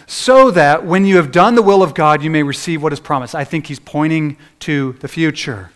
So 0.08 0.50
that 0.50 0.84
when 0.84 1.06
you 1.06 1.18
have 1.18 1.32
done 1.32 1.54
the 1.54 1.62
will 1.62 1.84
of 1.84 1.94
God, 1.94 2.24
you 2.24 2.32
may 2.32 2.42
receive 2.42 2.82
what 2.82 2.92
is 2.92 3.00
promised. 3.00 3.36
I 3.36 3.44
think 3.44 3.68
he's 3.68 3.80
pointing 3.80 4.36
to 4.62 4.94
the 4.94 5.08
future. 5.08 5.70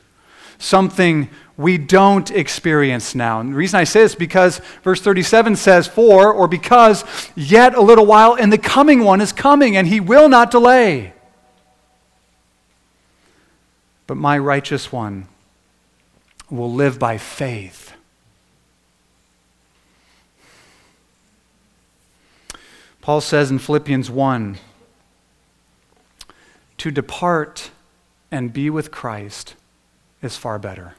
Something 0.58 1.30
we 1.58 1.78
don't 1.78 2.32
experience 2.32 3.14
now. 3.14 3.40
And 3.40 3.54
the 3.54 3.56
reason 3.56 3.80
I 3.80 3.84
say 3.84 4.02
this 4.02 4.14
is 4.14 4.18
because 4.18 4.62
verse 4.82 5.00
37 5.00 5.58
says, 5.58 5.88
For, 5.88 6.34
or 6.34 6.48
because, 6.48 7.06
yet 7.36 7.76
a 7.76 7.82
little 7.82 8.08
while, 8.08 8.34
and 8.34 8.52
the 8.52 8.58
coming 8.58 9.04
one 9.04 9.22
is 9.22 9.32
coming, 9.32 9.78
and 9.78 9.88
he 9.88 10.00
will 10.00 10.28
not 10.28 10.50
delay. 10.50 11.14
But 14.08 14.18
my 14.18 14.40
righteous 14.40 14.92
one 14.92 15.28
will 16.50 16.74
live 16.74 16.98
by 16.98 17.20
faith. 17.20 17.94
Paul 23.08 23.22
says 23.22 23.50
in 23.50 23.58
Philippians 23.58 24.10
1 24.10 24.58
to 26.78 26.92
depart 26.92 27.72
and 28.32 28.52
be 28.52 28.70
with 28.70 28.92
Christ 28.92 29.56
is 30.22 30.36
far 30.36 30.60
better. 30.60 30.96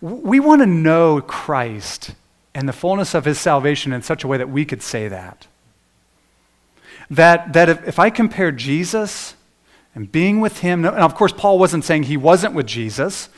We 0.00 0.40
want 0.40 0.62
to 0.62 0.66
know 0.66 1.20
Christ 1.20 2.12
and 2.54 2.66
the 2.66 2.72
fullness 2.72 3.12
of 3.12 3.26
his 3.26 3.38
salvation 3.38 3.92
in 3.92 4.00
such 4.00 4.24
a 4.24 4.26
way 4.26 4.38
that 4.38 4.48
we 4.48 4.64
could 4.64 4.80
say 4.82 5.08
that. 5.08 5.46
That, 7.10 7.52
that 7.52 7.68
if, 7.68 7.86
if 7.86 7.98
I 7.98 8.08
compare 8.08 8.50
Jesus 8.50 9.34
and 9.94 10.10
being 10.10 10.40
with 10.40 10.60
him, 10.60 10.86
and 10.86 10.96
of 10.96 11.14
course, 11.14 11.34
Paul 11.34 11.58
wasn't 11.58 11.84
saying 11.84 12.04
he 12.04 12.16
wasn't 12.16 12.54
with 12.54 12.66
Jesus, 12.66 13.28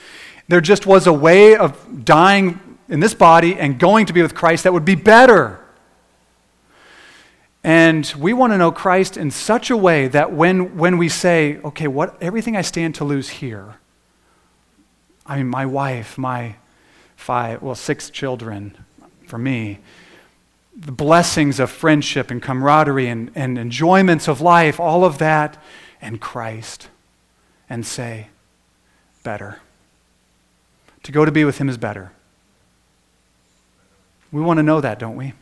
there 0.47 0.61
just 0.61 0.87
was 0.87 1.09
a 1.09 1.13
way 1.13 1.57
of 1.57 2.05
dying 2.05 2.61
in 2.89 3.01
this 3.01 3.15
body 3.15 3.57
and 3.59 3.77
going 3.77 4.07
to 4.07 4.13
be 4.13 4.23
with 4.23 4.37
Christ 4.37 4.63
that 4.63 4.73
would 4.73 4.85
be 4.85 4.95
better. 4.95 5.60
And 7.63 8.13
we 8.19 8.33
want 8.33 8.53
to 8.53 8.59
know 8.59 8.73
Christ 8.73 9.17
in 9.17 9.31
such 9.31 9.71
a 9.71 9.77
way 9.77 10.09
that 10.09 10.33
when, 10.33 10.79
when 10.79 10.97
we 10.97 11.09
say, 11.09 11.59
okay, 11.59 11.87
what, 11.87 12.17
everything 12.23 12.57
I 12.57 12.63
stand 12.63 12.95
to 12.97 13.05
lose 13.05 13.29
here, 13.29 13.77
I 15.27 15.37
mean, 15.37 15.49
my 15.49 15.67
wife, 15.67 16.17
my 16.17 16.57
five, 17.17 17.61
well, 17.61 17.75
six 17.75 18.09
children 18.09 18.77
for 19.27 19.39
me, 19.39 19.79
the 20.75 20.93
blessings 20.93 21.61
of 21.61 21.71
friendship 21.71 22.31
and 22.31 22.43
camaraderie 22.43 23.09
and, 23.09 23.31
and 23.35 23.59
enjoyments 23.59 24.27
of 24.27 24.41
life, 24.41 24.81
all 24.81 25.05
of 25.05 25.19
that, 25.19 25.63
and 26.01 26.21
Christ, 26.21 26.89
and 27.69 27.85
say, 27.85 28.29
better. 29.23 29.61
To 31.03 31.13
go 31.13 31.25
to 31.27 31.33
be 31.33 31.45
with 31.45 31.59
Him 31.59 31.69
is 31.69 31.77
better. 31.77 32.13
We 34.33 34.41
want 34.41 34.59
to 34.59 34.63
know 34.63 34.81
that, 34.81 34.99
don't 34.99 35.17
we? 35.17 35.35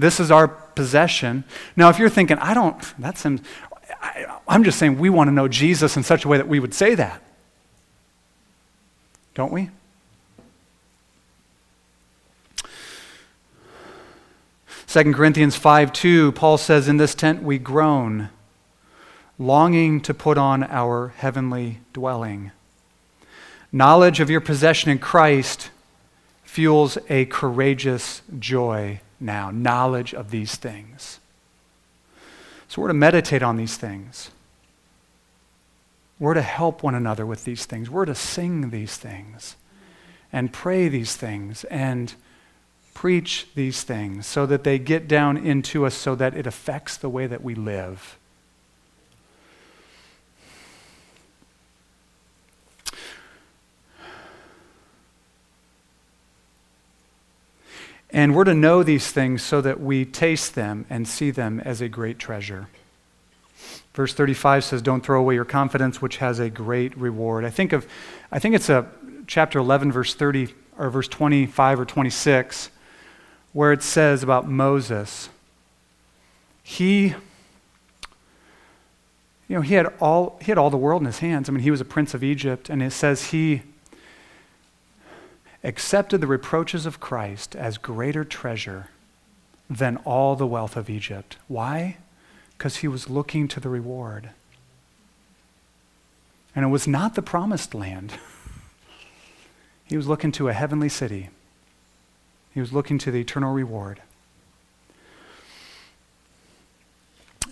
This 0.00 0.18
is 0.18 0.30
our 0.30 0.48
possession. 0.48 1.44
Now, 1.76 1.90
if 1.90 1.98
you're 1.98 2.08
thinking, 2.08 2.38
I 2.38 2.54
don't, 2.54 2.80
that 3.00 3.18
seems, 3.18 3.42
I, 4.00 4.24
I'm 4.48 4.64
just 4.64 4.78
saying 4.78 4.98
we 4.98 5.10
want 5.10 5.28
to 5.28 5.32
know 5.32 5.46
Jesus 5.46 5.96
in 5.96 6.02
such 6.02 6.24
a 6.24 6.28
way 6.28 6.38
that 6.38 6.48
we 6.48 6.58
would 6.58 6.72
say 6.72 6.94
that. 6.94 7.22
Don't 9.34 9.52
we? 9.52 9.68
2 14.86 15.12
Corinthians 15.12 15.54
5 15.54 15.92
2, 15.92 16.32
Paul 16.32 16.56
says, 16.56 16.88
In 16.88 16.96
this 16.96 17.14
tent 17.14 17.42
we 17.42 17.58
groan, 17.58 18.30
longing 19.38 20.00
to 20.00 20.14
put 20.14 20.38
on 20.38 20.64
our 20.64 21.08
heavenly 21.18 21.80
dwelling. 21.92 22.52
Knowledge 23.70 24.18
of 24.18 24.30
your 24.30 24.40
possession 24.40 24.90
in 24.90 24.98
Christ 24.98 25.70
fuels 26.42 26.96
a 27.10 27.26
courageous 27.26 28.22
joy 28.38 29.00
now. 29.20 29.50
Knowledge 29.50 30.14
of 30.14 30.30
these 30.30 30.56
things. 30.56 31.20
So 32.68 32.82
we're 32.82 32.88
to 32.88 32.94
meditate 32.94 33.42
on 33.42 33.56
these 33.56 33.76
things. 33.76 34.30
We're 36.18 36.34
to 36.34 36.42
help 36.42 36.82
one 36.82 36.94
another 36.94 37.26
with 37.26 37.44
these 37.44 37.64
things. 37.64 37.90
We're 37.90 38.04
to 38.04 38.14
sing 38.14 38.70
these 38.70 38.96
things 38.96 39.56
and 40.32 40.52
pray 40.52 40.88
these 40.88 41.16
things 41.16 41.64
and 41.64 42.14
preach 42.94 43.48
these 43.54 43.82
things 43.82 44.26
so 44.26 44.46
that 44.46 44.62
they 44.62 44.78
get 44.78 45.08
down 45.08 45.36
into 45.36 45.86
us 45.86 45.94
so 45.94 46.14
that 46.14 46.36
it 46.36 46.46
affects 46.46 46.96
the 46.96 47.08
way 47.08 47.26
that 47.26 47.42
we 47.42 47.54
live. 47.54 48.18
And 58.12 58.34
we're 58.34 58.44
to 58.44 58.54
know 58.54 58.82
these 58.82 59.12
things 59.12 59.42
so 59.42 59.60
that 59.60 59.80
we 59.80 60.04
taste 60.04 60.54
them 60.54 60.84
and 60.90 61.06
see 61.06 61.30
them 61.30 61.60
as 61.60 61.80
a 61.80 61.88
great 61.88 62.18
treasure. 62.18 62.68
Verse 63.94 64.14
35 64.14 64.64
says, 64.64 64.82
Don't 64.82 65.04
throw 65.04 65.20
away 65.20 65.34
your 65.34 65.44
confidence, 65.44 66.00
which 66.02 66.16
has 66.18 66.38
a 66.38 66.50
great 66.50 66.96
reward. 66.96 67.44
I 67.44 67.50
think 67.50 67.72
of 67.72 67.86
I 68.32 68.38
think 68.38 68.54
it's 68.54 68.68
a 68.68 68.86
chapter 69.26 69.58
11, 69.58 69.92
verse 69.92 70.14
30 70.14 70.54
or 70.78 70.90
verse 70.90 71.08
25 71.08 71.80
or 71.80 71.84
26, 71.84 72.70
where 73.52 73.72
it 73.72 73.82
says 73.82 74.22
about 74.22 74.48
Moses. 74.48 75.28
He 76.62 77.14
you 79.50 79.56
know, 79.56 79.62
he 79.62 79.74
had 79.74 79.92
all 79.98 80.38
he 80.40 80.46
had 80.46 80.58
all 80.58 80.70
the 80.70 80.76
world 80.76 81.02
in 81.02 81.06
his 81.06 81.18
hands. 81.18 81.48
I 81.48 81.52
mean, 81.52 81.64
he 81.64 81.72
was 81.72 81.80
a 81.80 81.84
prince 81.84 82.14
of 82.14 82.22
Egypt, 82.22 82.70
and 82.70 82.80
it 82.80 82.92
says 82.92 83.30
he 83.30 83.62
accepted 85.62 86.20
the 86.20 86.26
reproaches 86.26 86.86
of 86.86 87.00
Christ 87.00 87.54
as 87.54 87.78
greater 87.78 88.24
treasure 88.24 88.88
than 89.68 89.98
all 89.98 90.34
the 90.36 90.46
wealth 90.46 90.76
of 90.76 90.90
Egypt. 90.90 91.36
Why? 91.48 91.98
Because 92.56 92.78
he 92.78 92.88
was 92.88 93.10
looking 93.10 93.46
to 93.48 93.60
the 93.60 93.68
reward. 93.68 94.30
And 96.56 96.64
it 96.64 96.68
was 96.68 96.88
not 96.88 97.14
the 97.14 97.22
promised 97.22 97.74
land. 97.74 98.14
he 99.84 99.96
was 99.96 100.08
looking 100.08 100.32
to 100.32 100.48
a 100.48 100.52
heavenly 100.52 100.88
city. 100.88 101.30
He 102.52 102.60
was 102.60 102.72
looking 102.72 102.98
to 102.98 103.10
the 103.10 103.20
eternal 103.20 103.52
reward. 103.52 104.02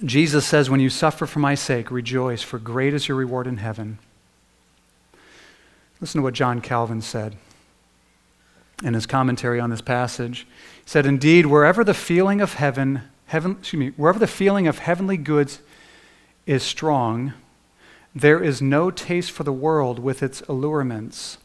Jesus 0.04 0.46
says, 0.46 0.68
When 0.70 0.80
you 0.80 0.90
suffer 0.90 1.26
for 1.26 1.38
my 1.38 1.54
sake, 1.54 1.90
rejoice, 1.90 2.42
for 2.42 2.58
great 2.58 2.94
is 2.94 3.06
your 3.06 3.16
reward 3.16 3.46
in 3.46 3.58
heaven. 3.58 3.98
Listen 6.00 6.20
to 6.20 6.22
what 6.22 6.34
John 6.34 6.60
Calvin 6.60 7.02
said 7.02 7.36
in 8.82 8.94
his 8.94 9.06
commentary 9.06 9.60
on 9.60 9.70
this 9.70 9.80
passage. 9.80 10.46
He 10.84 10.90
said, 10.90 11.06
Indeed, 11.06 11.46
wherever 11.46 11.84
the 11.84 11.94
feeling 11.94 12.40
of 12.40 12.54
heaven, 12.54 13.02
heaven 13.26 13.56
excuse 13.60 13.80
me, 13.80 13.88
wherever 13.96 14.18
the 14.18 14.26
feeling 14.26 14.66
of 14.66 14.78
heavenly 14.78 15.16
goods 15.16 15.60
is 16.46 16.62
strong, 16.62 17.34
there 18.14 18.42
is 18.42 18.62
no 18.62 18.90
taste 18.90 19.30
for 19.30 19.44
the 19.44 19.52
world 19.52 19.98
with 19.98 20.22
its 20.22 20.40
allurements, 20.42 21.38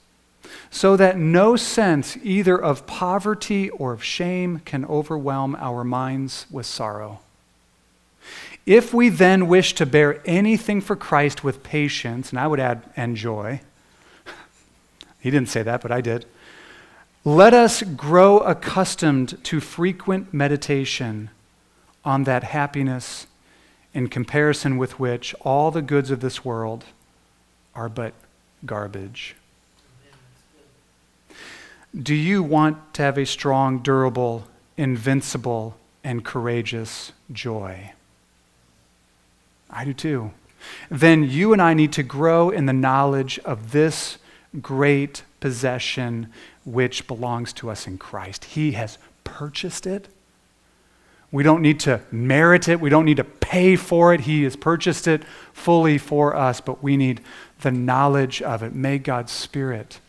so 0.69 0.95
that 0.95 1.17
no 1.17 1.55
sense 1.55 2.17
either 2.23 2.59
of 2.59 2.85
poverty 2.85 3.69
or 3.71 3.93
of 3.93 4.03
shame 4.03 4.59
can 4.59 4.85
overwhelm 4.85 5.55
our 5.59 5.83
minds 5.83 6.45
with 6.51 6.65
sorrow. 6.65 7.19
If 8.65 8.93
we 8.93 9.09
then 9.09 9.47
wish 9.47 9.73
to 9.75 9.85
bear 9.85 10.21
anything 10.25 10.79
for 10.79 10.95
Christ 10.95 11.43
with 11.43 11.63
patience, 11.63 12.29
and 12.29 12.39
I 12.39 12.47
would 12.47 12.61
add, 12.61 12.83
and 12.95 13.17
joy, 13.17 13.59
he 15.19 15.29
didn't 15.29 15.49
say 15.49 15.63
that, 15.63 15.81
but 15.81 15.91
I 15.91 15.99
did 15.99 16.25
let 17.25 17.53
us 17.53 17.81
grow 17.81 18.39
accustomed 18.39 19.41
to 19.45 19.59
frequent 19.59 20.33
meditation 20.33 21.29
on 22.03 22.25
that 22.25 22.43
happiness 22.43 23.27
in 23.93 24.07
comparison 24.07 24.77
with 24.77 24.99
which 24.99 25.33
all 25.41 25.71
the 25.71 25.81
goods 25.81 26.11
of 26.11 26.19
this 26.19 26.43
world 26.43 26.85
are 27.75 27.87
but 27.87 28.13
garbage. 28.65 29.35
Do 31.95 32.15
you 32.15 32.41
want 32.41 32.93
to 32.95 33.03
have 33.03 33.17
a 33.17 33.25
strong, 33.25 33.79
durable, 33.79 34.47
invincible, 34.77 35.77
and 36.03 36.25
courageous 36.25 37.11
joy? 37.31 37.91
I 39.69 39.85
do 39.85 39.93
too. 39.93 40.31
Then 40.89 41.23
you 41.23 41.53
and 41.53 41.61
I 41.61 41.73
need 41.73 41.93
to 41.93 42.03
grow 42.03 42.49
in 42.49 42.65
the 42.65 42.73
knowledge 42.73 43.37
of 43.39 43.71
this 43.71 44.17
great 44.61 45.23
possession 45.39 46.31
which 46.65 47.07
belongs 47.07 47.53
to 47.53 47.69
us 47.69 47.87
in 47.87 47.97
Christ. 47.97 48.45
He 48.45 48.73
has 48.73 48.97
purchased 49.23 49.85
it. 49.85 50.07
We 51.31 51.43
don't 51.43 51.61
need 51.61 51.79
to 51.81 52.01
merit 52.11 52.67
it. 52.67 52.79
We 52.79 52.89
don't 52.89 53.05
need 53.05 53.17
to 53.17 53.23
pay 53.23 53.75
for 53.75 54.13
it. 54.13 54.21
He 54.21 54.43
has 54.43 54.55
purchased 54.55 55.07
it 55.07 55.23
fully 55.51 55.97
for 55.97 56.35
us, 56.35 56.61
but 56.61 56.83
we 56.83 56.95
need 56.95 57.21
the 57.61 57.71
knowledge 57.71 58.41
of 58.41 58.61
it. 58.61 58.73
May 58.73 58.99
God's 58.99 59.31
Spirit 59.31 59.99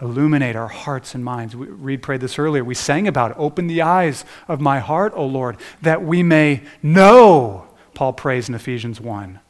illuminate 0.00 0.56
our 0.56 0.68
hearts 0.68 1.14
and 1.14 1.24
minds. 1.24 1.54
We, 1.54 1.66
Reed 1.66 2.02
prayed 2.02 2.20
this 2.20 2.38
earlier. 2.38 2.64
We 2.64 2.74
sang 2.74 3.08
about 3.08 3.32
it. 3.32 3.36
Open 3.38 3.66
the 3.66 3.82
eyes 3.82 4.24
of 4.48 4.60
my 4.60 4.78
heart, 4.78 5.12
O 5.14 5.26
Lord, 5.26 5.56
that 5.82 6.02
we 6.02 6.22
may 6.22 6.62
know, 6.82 7.66
Paul 7.94 8.12
prays 8.12 8.48
in 8.48 8.54
Ephesians 8.54 9.00
1. 9.00 9.40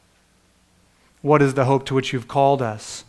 What 1.21 1.41
is 1.41 1.53
the 1.53 1.65
hope 1.65 1.85
to 1.87 1.95
which 1.95 2.13
you've 2.13 2.27
called 2.27 2.61
us? 2.61 3.03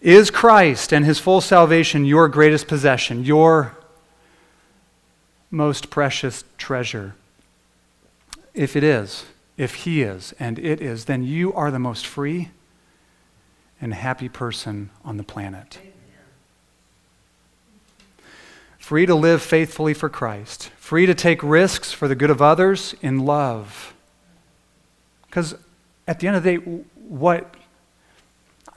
Is 0.00 0.30
Christ 0.30 0.92
and 0.92 1.04
his 1.04 1.18
full 1.18 1.40
salvation 1.40 2.04
your 2.04 2.28
greatest 2.28 2.68
possession, 2.68 3.24
your 3.24 3.76
most 5.50 5.90
precious 5.90 6.44
treasure? 6.58 7.14
If 8.54 8.76
it 8.76 8.84
is, 8.84 9.24
if 9.56 9.74
he 9.74 10.02
is, 10.02 10.34
and 10.38 10.58
it 10.58 10.80
is, 10.80 11.06
then 11.06 11.22
you 11.22 11.52
are 11.54 11.70
the 11.70 11.78
most 11.78 12.06
free 12.06 12.50
and 13.80 13.92
happy 13.92 14.28
person 14.28 14.90
on 15.04 15.16
the 15.16 15.22
planet. 15.22 15.78
Free 18.78 19.06
to 19.06 19.14
live 19.16 19.42
faithfully 19.42 19.94
for 19.94 20.08
Christ, 20.08 20.70
free 20.78 21.06
to 21.06 21.14
take 21.14 21.42
risks 21.42 21.92
for 21.92 22.06
the 22.06 22.14
good 22.14 22.30
of 22.30 22.40
others 22.40 22.94
in 23.02 23.18
love. 23.26 23.94
Because 25.26 25.56
at 26.06 26.20
the 26.20 26.28
end 26.28 26.36
of 26.36 26.44
the 26.44 26.58
day, 26.58 26.64
what 26.94 27.55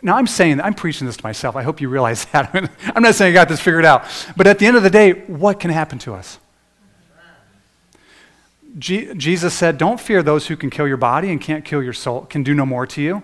now, 0.01 0.15
I'm 0.15 0.27
saying, 0.27 0.61
I'm 0.61 0.73
preaching 0.73 1.07
this 1.07 1.17
to 1.17 1.23
myself. 1.23 1.55
I 1.55 1.63
hope 1.63 1.81
you 1.81 1.89
realize 1.89 2.25
that. 2.31 2.53
I'm 2.95 3.03
not 3.03 3.15
saying 3.15 3.31
I 3.31 3.33
got 3.33 3.49
this 3.49 3.59
figured 3.59 3.85
out. 3.85 4.05
But 4.37 4.47
at 4.47 4.59
the 4.59 4.65
end 4.65 4.77
of 4.77 4.83
the 4.83 4.89
day, 4.89 5.11
what 5.27 5.59
can 5.59 5.71
happen 5.71 5.99
to 5.99 6.13
us? 6.13 6.39
Je- 8.77 9.13
Jesus 9.15 9.53
said, 9.53 9.77
Don't 9.77 9.99
fear 9.99 10.23
those 10.23 10.47
who 10.47 10.55
can 10.55 10.69
kill 10.69 10.87
your 10.87 10.97
body 10.97 11.31
and 11.31 11.41
can't 11.41 11.65
kill 11.65 11.83
your 11.83 11.93
soul, 11.93 12.25
can 12.25 12.43
do 12.43 12.53
no 12.53 12.65
more 12.65 12.85
to 12.87 13.01
you. 13.01 13.23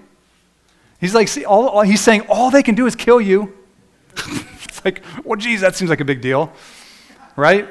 He's 1.00 1.14
like, 1.14 1.28
see, 1.28 1.46
all, 1.46 1.68
all, 1.68 1.82
he's 1.82 2.02
saying, 2.02 2.22
all 2.30 2.50
they 2.50 2.64
can 2.64 2.76
do 2.76 2.86
is 2.86 2.96
kill 2.96 3.22
you. 3.22 3.54
it's 4.64 4.84
like, 4.84 5.04
well, 5.24 5.36
geez, 5.36 5.62
that 5.62 5.76
seems 5.76 5.90
like 5.90 6.00
a 6.00 6.06
big 6.06 6.22
deal, 6.22 6.52
right? 7.36 7.68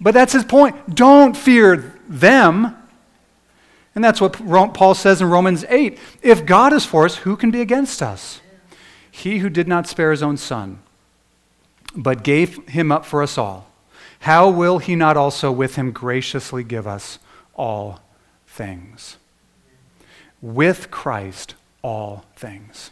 But 0.00 0.12
that's 0.12 0.32
his 0.32 0.44
point. 0.44 0.94
Don't 0.94 1.36
fear 1.36 1.94
them. 2.08 2.76
And 3.96 4.04
that's 4.04 4.20
what 4.20 4.34
Paul 4.74 4.94
says 4.94 5.22
in 5.22 5.30
Romans 5.30 5.64
8. 5.68 5.98
If 6.22 6.46
God 6.46 6.72
is 6.74 6.84
for 6.84 7.06
us, 7.06 7.16
who 7.16 7.34
can 7.34 7.50
be 7.50 7.62
against 7.62 8.02
us? 8.02 8.42
He 9.10 9.38
who 9.38 9.48
did 9.48 9.66
not 9.66 9.88
spare 9.88 10.10
his 10.10 10.22
own 10.22 10.36
son, 10.36 10.80
but 11.96 12.22
gave 12.22 12.68
him 12.68 12.92
up 12.92 13.06
for 13.06 13.22
us 13.22 13.38
all, 13.38 13.70
how 14.20 14.50
will 14.50 14.78
he 14.78 14.94
not 14.94 15.16
also 15.16 15.50
with 15.50 15.76
him 15.76 15.92
graciously 15.92 16.62
give 16.62 16.86
us 16.86 17.18
all 17.54 18.00
things? 18.46 19.16
With 20.42 20.90
Christ, 20.90 21.54
all 21.80 22.26
things. 22.36 22.90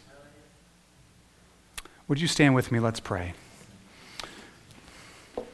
Would 2.07 2.19
you 2.19 2.27
stand 2.27 2.55
with 2.55 2.71
me? 2.71 2.79
Let's 2.79 2.99
pray. 2.99 3.35